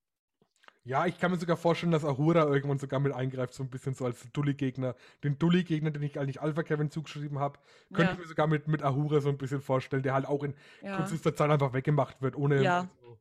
Ja, 0.87 1.05
ich 1.05 1.17
kann 1.17 1.31
mir 1.31 1.37
sogar 1.37 1.57
vorstellen, 1.57 1.91
dass 1.91 2.05
Ahura 2.05 2.45
irgendwann 2.45 2.79
sogar 2.79 3.01
mit 3.01 3.11
eingreift, 3.13 3.53
so 3.53 3.61
ein 3.61 3.69
bisschen 3.69 3.93
so 3.93 4.05
als 4.05 4.31
Dully-Gegner. 4.31 4.95
Den 5.21 5.37
Dully-Gegner, 5.37 5.91
den 5.91 6.01
ich 6.03 6.17
eigentlich 6.17 6.41
Alpha 6.41 6.63
Kevin 6.63 6.89
zugeschrieben 6.91 7.39
habe, 7.39 7.59
könnte 7.91 8.13
Ja. 8.13 8.15
ich 8.15 8.19
mir 8.21 8.27
sogar 8.27 8.47
mit, 8.47 8.67
mit 8.69 8.83
Ahura 8.83 9.19
so 9.19 9.27
ein 9.29 9.37
bisschen 9.37 9.61
vorstellen, 9.61 10.03
der 10.03 10.13
halt 10.13 10.25
auch 10.25 10.43
in 10.43 10.55
Ja, 10.81 10.91
kürzester 10.91 11.35
Zeit 11.35 11.49
einfach 11.51 11.73
weggemacht 11.73 12.21
wird, 12.21 12.37
ohne 12.37 12.63
Ja. 12.63 12.89
so 13.01 13.19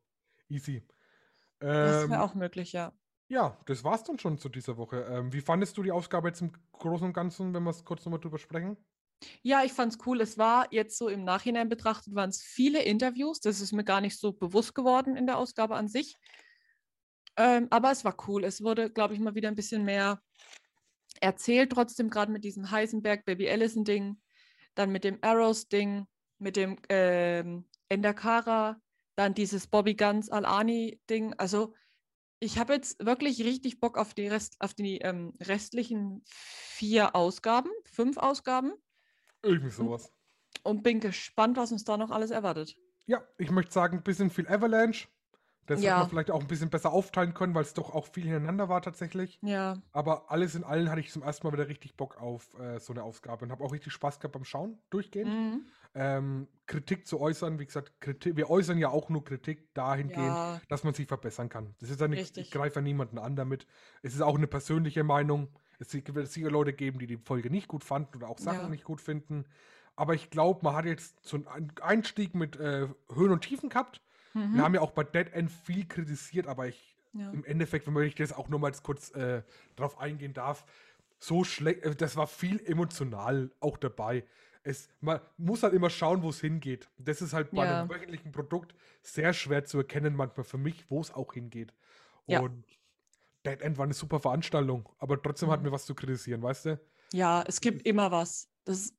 easy. 0.49 0.83
das 1.81 2.07
Ähm, 2.07 2.11
wäre 2.11 2.21
auch 2.23 2.35
möglich, 2.35 2.73
ja. 2.73 2.93
ja, 3.29 3.59
das 3.67 3.85
war's 3.85 4.05
dann 4.05 4.19
schon 4.19 4.39
zu 4.39 4.49
dieser 4.49 4.77
Woche. 4.77 5.03
Ähm, 5.11 5.33
wie 5.33 5.41
fandest 5.41 5.77
du 5.77 5.83
die 5.83 5.93
Ausgabe 5.93 6.29
jetzt 6.29 6.41
im 6.43 6.53
Großen 6.73 7.07
und 7.07 7.13
Ganzen, 7.13 7.55
wenn 7.55 7.63
wir 7.65 7.71
es 7.71 7.85
kurz 7.85 8.05
nochmal 8.05 8.21
drüber 8.21 8.39
sprechen? 8.39 8.77
Ja, 9.43 9.65
ich 9.65 9.73
fand 9.73 9.93
es 9.95 9.99
cool. 10.07 10.21
Es 10.21 10.37
war 10.39 10.69
jetzt 10.73 10.99
so 10.99 11.09
im 11.09 11.25
Nachhinein 11.25 11.69
betrachtet, 11.69 12.15
waren 12.15 12.29
es 12.31 12.43
viele 12.43 12.83
Interviews. 12.83 13.41
Das 13.41 13.61
ist 13.61 13.73
mir 13.73 13.85
gar 13.85 14.01
nicht 14.01 14.19
so 14.19 14.33
bewusst 14.33 14.75
geworden 14.75 15.17
in 15.17 15.27
der 15.27 15.39
Ausgabe 15.39 15.77
an 15.77 15.89
sich. 15.89 16.17
Ähm, 17.37 17.69
aber 17.71 17.91
es 17.91 18.05
war 18.05 18.17
cool. 18.29 18.45
Es 18.45 18.63
wurde, 18.63 18.91
glaube 18.91 19.15
ich, 19.15 19.21
mal 19.21 19.35
wieder 19.35 19.49
ein 19.49 19.55
bisschen 19.55 19.85
mehr 19.85 20.23
erzählt, 21.21 21.73
trotzdem 21.73 22.11
gerade 22.11 22.33
mit 22.33 22.45
diesem 22.45 22.71
Heisenberg 22.71 23.25
Baby 23.25 23.49
Allison-Ding, 23.49 24.21
dann 24.75 24.91
mit 24.93 25.05
dem 25.05 25.19
Arrows-Ding, 25.23 26.07
mit 26.39 26.57
dem 26.57 26.77
ähm, 26.89 27.69
Endakara, 27.89 28.81
dann 29.17 29.35
dieses 29.35 29.67
Bobby 29.67 29.95
Guns 29.95 30.31
Al-Ani-Ding. 30.31 31.35
Also 31.39 31.75
ich 32.39 32.59
habe 32.59 32.75
jetzt 32.75 33.05
wirklich 33.05 33.43
richtig 33.45 33.81
Bock 33.81 33.97
auf 33.97 34.13
die, 34.13 34.29
Rest, 34.29 34.57
auf 34.61 34.75
die 34.75 34.99
ähm, 34.99 35.33
restlichen 35.43 36.23
vier 36.27 37.17
Ausgaben, 37.17 37.71
fünf 37.87 38.19
Ausgaben 38.19 38.73
Irgendwie 39.43 39.71
sowas. 39.71 40.13
und 40.63 40.83
bin 40.83 41.01
gespannt, 41.01 41.57
was 41.57 41.73
uns 41.73 41.85
da 41.85 41.97
noch 41.97 42.11
alles 42.11 42.31
erwartet. 42.31 42.77
Ja, 43.07 43.27
ich 43.39 43.51
möchte 43.51 43.73
sagen, 43.73 43.99
ein 43.99 44.03
bisschen 44.03 44.31
viel 44.31 44.49
Avalanche. 44.49 45.09
Das 45.67 45.81
hätte 45.81 45.89
Ja. 45.89 45.99
man 45.99 46.09
vielleicht 46.09 46.31
auch 46.31 46.41
ein 46.41 46.47
bisschen 46.47 46.71
besser 46.71 46.93
aufteilen 46.93 47.35
können, 47.35 47.55
weil 47.55 47.63
es 47.63 47.75
doch 47.75 47.95
auch 47.95 48.07
viel 48.07 48.23
hintereinander 48.25 48.69
war 48.69 48.83
tatsächlich. 48.83 49.39
Ja, 49.43 49.83
Aber 49.93 50.31
alles 50.31 50.55
in 50.55 50.65
allem 50.65 50.89
hatte 50.91 51.01
ich 51.01 51.11
zum 51.11 51.23
ersten 51.23 51.47
Mal 51.47 51.53
wieder 51.53 51.69
richtig 51.69 51.97
Bock 51.97 52.21
auf 52.21 52.55
äh, 52.59 52.79
so 52.79 52.93
eine 52.93 53.03
Ausgabe 53.03 53.45
und 53.45 53.51
habe 53.53 53.65
auch 53.65 53.73
richtig 53.73 53.93
Spaß 53.93 54.21
gehabt 54.21 54.33
beim 54.35 54.45
Schauen, 54.45 54.79
durchgehend. 54.91 55.31
mhm. 55.33 55.67
Ähm, 55.99 56.49
Kritik 56.67 57.07
zu 57.07 57.21
äußern, 57.21 57.59
wie 57.59 57.65
gesagt, 57.65 58.01
Kritik, 58.01 58.37
wir 58.37 58.51
äußern 58.51 58.77
ja 58.77 58.91
auch 58.91 59.09
nur 59.09 59.25
Kritik 59.25 59.73
dahingehend, 59.73 60.37
ja, 60.37 60.61
dass 60.69 60.85
man 60.85 60.93
sich 60.93 61.07
verbessern 61.09 61.49
kann. 61.49 61.75
Das 61.81 61.89
ist 61.89 62.01
ja 62.01 62.07
nicht, 62.09 62.37
ich 62.37 62.51
greife 62.51 62.77
ja 62.77 62.83
niemanden 62.83 63.19
an 63.19 63.35
damit. 63.35 63.67
Es 64.03 64.15
ist 64.15 64.21
auch 64.21 64.37
eine 64.37 64.47
persönliche 64.47 65.05
Meinung. 65.05 65.49
Es 65.79 65.93
wird 65.95 66.29
sicher 66.29 66.51
Leute 66.51 66.75
geben, 66.75 66.99
die 66.99 67.07
die 67.07 67.17
Folge 67.17 67.51
nicht 67.51 67.69
gut 67.69 67.83
fanden 67.83 68.17
oder 68.17 68.29
auch 68.29 68.39
Sachen 68.39 68.65
Ja. 68.65 68.69
nicht 68.69 68.85
gut 68.85 69.01
finden. 69.01 69.47
Aber 69.95 70.15
ich 70.15 70.29
glaube, 70.29 70.61
man 70.63 70.75
hat 70.77 70.85
jetzt 70.85 71.25
so 71.27 71.37
einen 71.39 71.73
Einstieg 71.81 72.35
mit 72.35 72.57
äh, 72.57 72.89
Höhen 73.15 73.31
und 73.33 73.41
Tiefen 73.43 73.71
gehabt. 73.71 74.03
Mhm. 74.37 74.55
Wir 74.55 74.63
haben 74.63 74.75
ja 74.75 74.81
auch 74.81 74.93
bei 74.93 75.05
Dead 75.05 75.33
End 75.33 75.51
viel 75.51 75.87
kritisiert, 75.87 76.47
aber 76.47 76.67
ich 76.69 76.97
ja. 77.13 77.31
im 77.31 77.45
Endeffekt, 77.45 77.87
wenn 77.87 78.03
ich 78.05 78.15
das 78.15 78.33
auch 78.33 78.49
jetzt 78.67 78.83
kurz 78.83 79.11
äh, 79.13 79.43
drauf 79.75 79.99
eingehen 79.99 80.35
darf, 80.35 80.65
so 81.19 81.45
schlecht, 81.45 81.83
äh, 81.83 81.95
das 81.97 82.17
war 82.17 82.27
viel 82.27 82.61
emotional 82.65 83.51
auch 83.61 83.77
dabei. 83.77 84.25
Es, 84.63 84.89
man 85.01 85.21
muss 85.37 85.63
halt 85.63 85.75
immer 85.75 85.91
schauen, 85.91 86.23
wo 86.23 86.31
es 86.31 86.41
hingeht. 86.41 86.89
Das 86.99 87.23
ist 87.23 87.33
halt 87.33 87.53
bei 87.53 87.65
Ja. 87.65 87.81
einem 87.81 87.89
wöchentlichen 87.91 88.33
Produkt 88.33 88.75
sehr 89.01 89.33
schwer 89.33 89.65
zu 89.65 89.79
erkennen, 89.79 90.15
manchmal 90.17 90.45
für 90.45 90.59
mich, 90.59 90.91
wo 90.91 91.01
es 91.01 91.13
auch 91.15 91.33
hingeht. 91.33 91.73
Ja. 92.27 92.41
Und 92.41 92.65
Dead 93.47 93.61
End 93.63 93.79
war 93.79 93.85
eine 93.85 93.95
super 93.95 94.19
Veranstaltung, 94.21 94.89
aber 94.99 95.23
trotzdem 95.23 95.51
hatten 95.51 95.63
Mhm. 95.63 95.67
wir 95.69 95.73
was 95.73 95.87
zu 95.87 95.95
kritisieren, 95.95 96.43
weißt 96.43 96.67
du? 96.67 96.81
ja, 97.13 97.45
es 97.47 97.61
gibt 97.61 97.87
immer 97.87 98.11
was. 98.11 98.49
Das, 98.65 98.93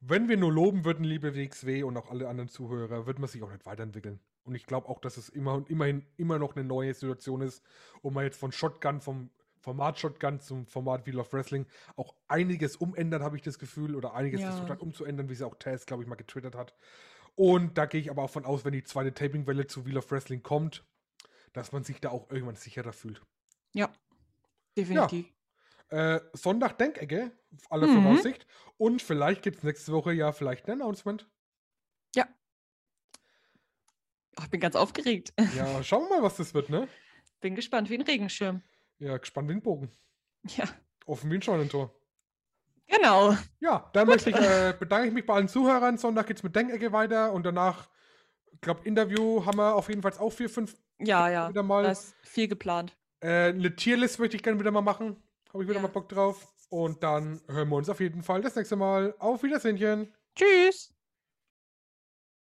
Wenn 0.00 0.28
wir 0.28 0.36
nur 0.36 0.52
loben 0.52 0.84
würden, 0.84 1.04
liebe 1.04 1.34
WXW 1.34 1.82
und 1.82 1.96
auch 1.96 2.10
alle 2.10 2.28
anderen 2.28 2.48
Zuhörer, 2.48 3.06
würde 3.06 3.20
man 3.20 3.28
sich 3.28 3.42
auch 3.42 3.50
nicht 3.50 3.66
weiterentwickeln. 3.66 4.20
Und 4.44 4.54
ich 4.54 4.64
glaube 4.64 4.88
auch, 4.88 5.00
dass 5.00 5.16
es 5.16 5.28
immer 5.28 5.54
und 5.54 5.68
immerhin 5.70 6.06
immer 6.16 6.38
noch 6.38 6.54
eine 6.56 6.64
neue 6.64 6.94
Situation 6.94 7.40
ist, 7.42 7.62
um 8.00 8.14
mal 8.14 8.24
jetzt 8.24 8.38
von 8.38 8.52
Shotgun, 8.52 9.00
vom 9.00 9.30
Format 9.60 9.98
Shotgun 9.98 10.40
zum 10.40 10.66
Format 10.66 11.04
Wheel 11.06 11.18
of 11.18 11.32
Wrestling 11.32 11.66
auch 11.96 12.14
einiges 12.28 12.76
umändert, 12.76 13.22
habe 13.22 13.36
ich 13.36 13.42
das 13.42 13.58
Gefühl, 13.58 13.96
oder 13.96 14.14
einiges 14.14 14.40
Ja. 14.40 14.46
versucht 14.46 14.70
hat 14.70 14.80
umzuändern, 14.80 15.28
wie 15.28 15.34
sie 15.34 15.44
auch 15.44 15.56
Taz, 15.56 15.84
glaube 15.84 16.02
ich, 16.04 16.08
mal 16.08 16.14
getwittert 16.14 16.54
hat. 16.54 16.74
Und 17.34 17.76
da 17.76 17.86
gehe 17.86 18.00
ich 18.00 18.10
aber 18.10 18.22
auch 18.22 18.30
von 18.30 18.44
aus, 18.44 18.64
wenn 18.64 18.72
die 18.72 18.84
zweite 18.84 19.12
Taping-Welle 19.12 19.66
zu 19.66 19.84
Wheel 19.84 19.98
of 19.98 20.10
Wrestling 20.10 20.42
kommt, 20.42 20.84
dass 21.52 21.72
man 21.72 21.82
sich 21.84 22.00
da 22.00 22.10
auch 22.10 22.30
irgendwann 22.30 22.56
sicherer 22.56 22.92
fühlt. 22.92 23.20
ja, 23.72 23.92
definitiv. 24.76 25.26
Äh, 25.90 26.20
Sonntag 26.34 26.76
Denkecke, 26.78 27.32
aller 27.70 27.86
Mhm. 27.86 28.02
Voraussicht. 28.02 28.46
Und 28.76 29.00
vielleicht 29.02 29.42
gibt 29.42 29.58
es 29.58 29.62
nächste 29.64 29.92
Woche 29.92 30.12
ja 30.12 30.32
vielleicht 30.32 30.66
ein 30.66 30.80
Announcement. 30.82 31.28
Ja. 32.14 32.26
Oh, 34.38 34.42
ich 34.44 34.50
bin 34.50 34.60
ganz 34.60 34.76
aufgeregt. 34.76 35.32
Ja, 35.56 35.82
schauen 35.82 36.04
wir 36.08 36.16
mal, 36.18 36.22
was 36.22 36.36
das 36.36 36.54
wird, 36.54 36.68
ne? 36.70 36.88
Bin 37.40 37.54
gespannt 37.54 37.88
wie 37.90 37.94
ein 37.94 38.02
Regenschirm. 38.02 38.62
Ja, 38.98 39.16
gespannt 39.16 39.48
wie 39.48 39.52
ein 39.54 39.62
Bogen. 39.62 39.90
Ja, 40.56 40.64
Offen 41.06 41.30
wie 41.30 41.36
ein 41.36 41.42
Scheunentor. 41.42 41.94
genau. 42.86 43.36
Ja, 43.60 43.90
dann 43.92 44.06
möchte 44.08 44.30
ich, 44.30 44.36
äh, 44.36 44.74
bedanke 44.78 45.08
ich 45.08 45.14
mich 45.14 45.26
bei 45.26 45.34
allen 45.34 45.48
Zuhörern. 45.48 45.98
Sonntag 45.98 46.26
geht's 46.26 46.42
mit 46.42 46.54
Denkecke 46.54 46.92
weiter 46.92 47.32
und 47.32 47.44
danach, 47.44 47.88
ich 48.52 48.60
glaube, 48.60 48.84
Interview 48.84 49.44
haben 49.44 49.58
wir 49.58 49.74
auf 49.74 49.88
jeden 49.88 50.02
Fall 50.02 50.12
auch 50.18 50.30
vier, 50.30 50.48
fünf 50.50 50.76
Ja, 51.00 51.28
ja. 51.28 51.48
wieder 51.48 51.62
mal. 51.62 51.82
Da 51.84 51.90
ist 51.92 52.14
viel 52.22 52.46
geplant. 52.48 52.96
Äh, 53.20 53.48
eine 53.48 53.74
Tierlist 53.74 54.18
möchte 54.18 54.36
ich 54.36 54.42
gerne 54.42 54.60
wieder 54.60 54.70
mal 54.70 54.80
machen. 54.82 55.22
Habe 55.52 55.62
ich 55.62 55.68
wieder 55.68 55.80
Ja. 55.80 55.82
mal 55.82 55.88
Bock 55.88 56.08
drauf. 56.08 56.48
Und 56.70 57.02
dann 57.02 57.40
hören 57.48 57.68
wir 57.70 57.76
uns 57.76 57.88
auf 57.88 58.00
jeden 58.00 58.22
Fall 58.22 58.42
das 58.42 58.54
nächste 58.56 58.76
Mal. 58.76 59.14
Auf 59.18 59.42
Wiedersehen. 59.42 59.76
Tschüss. 60.34 60.94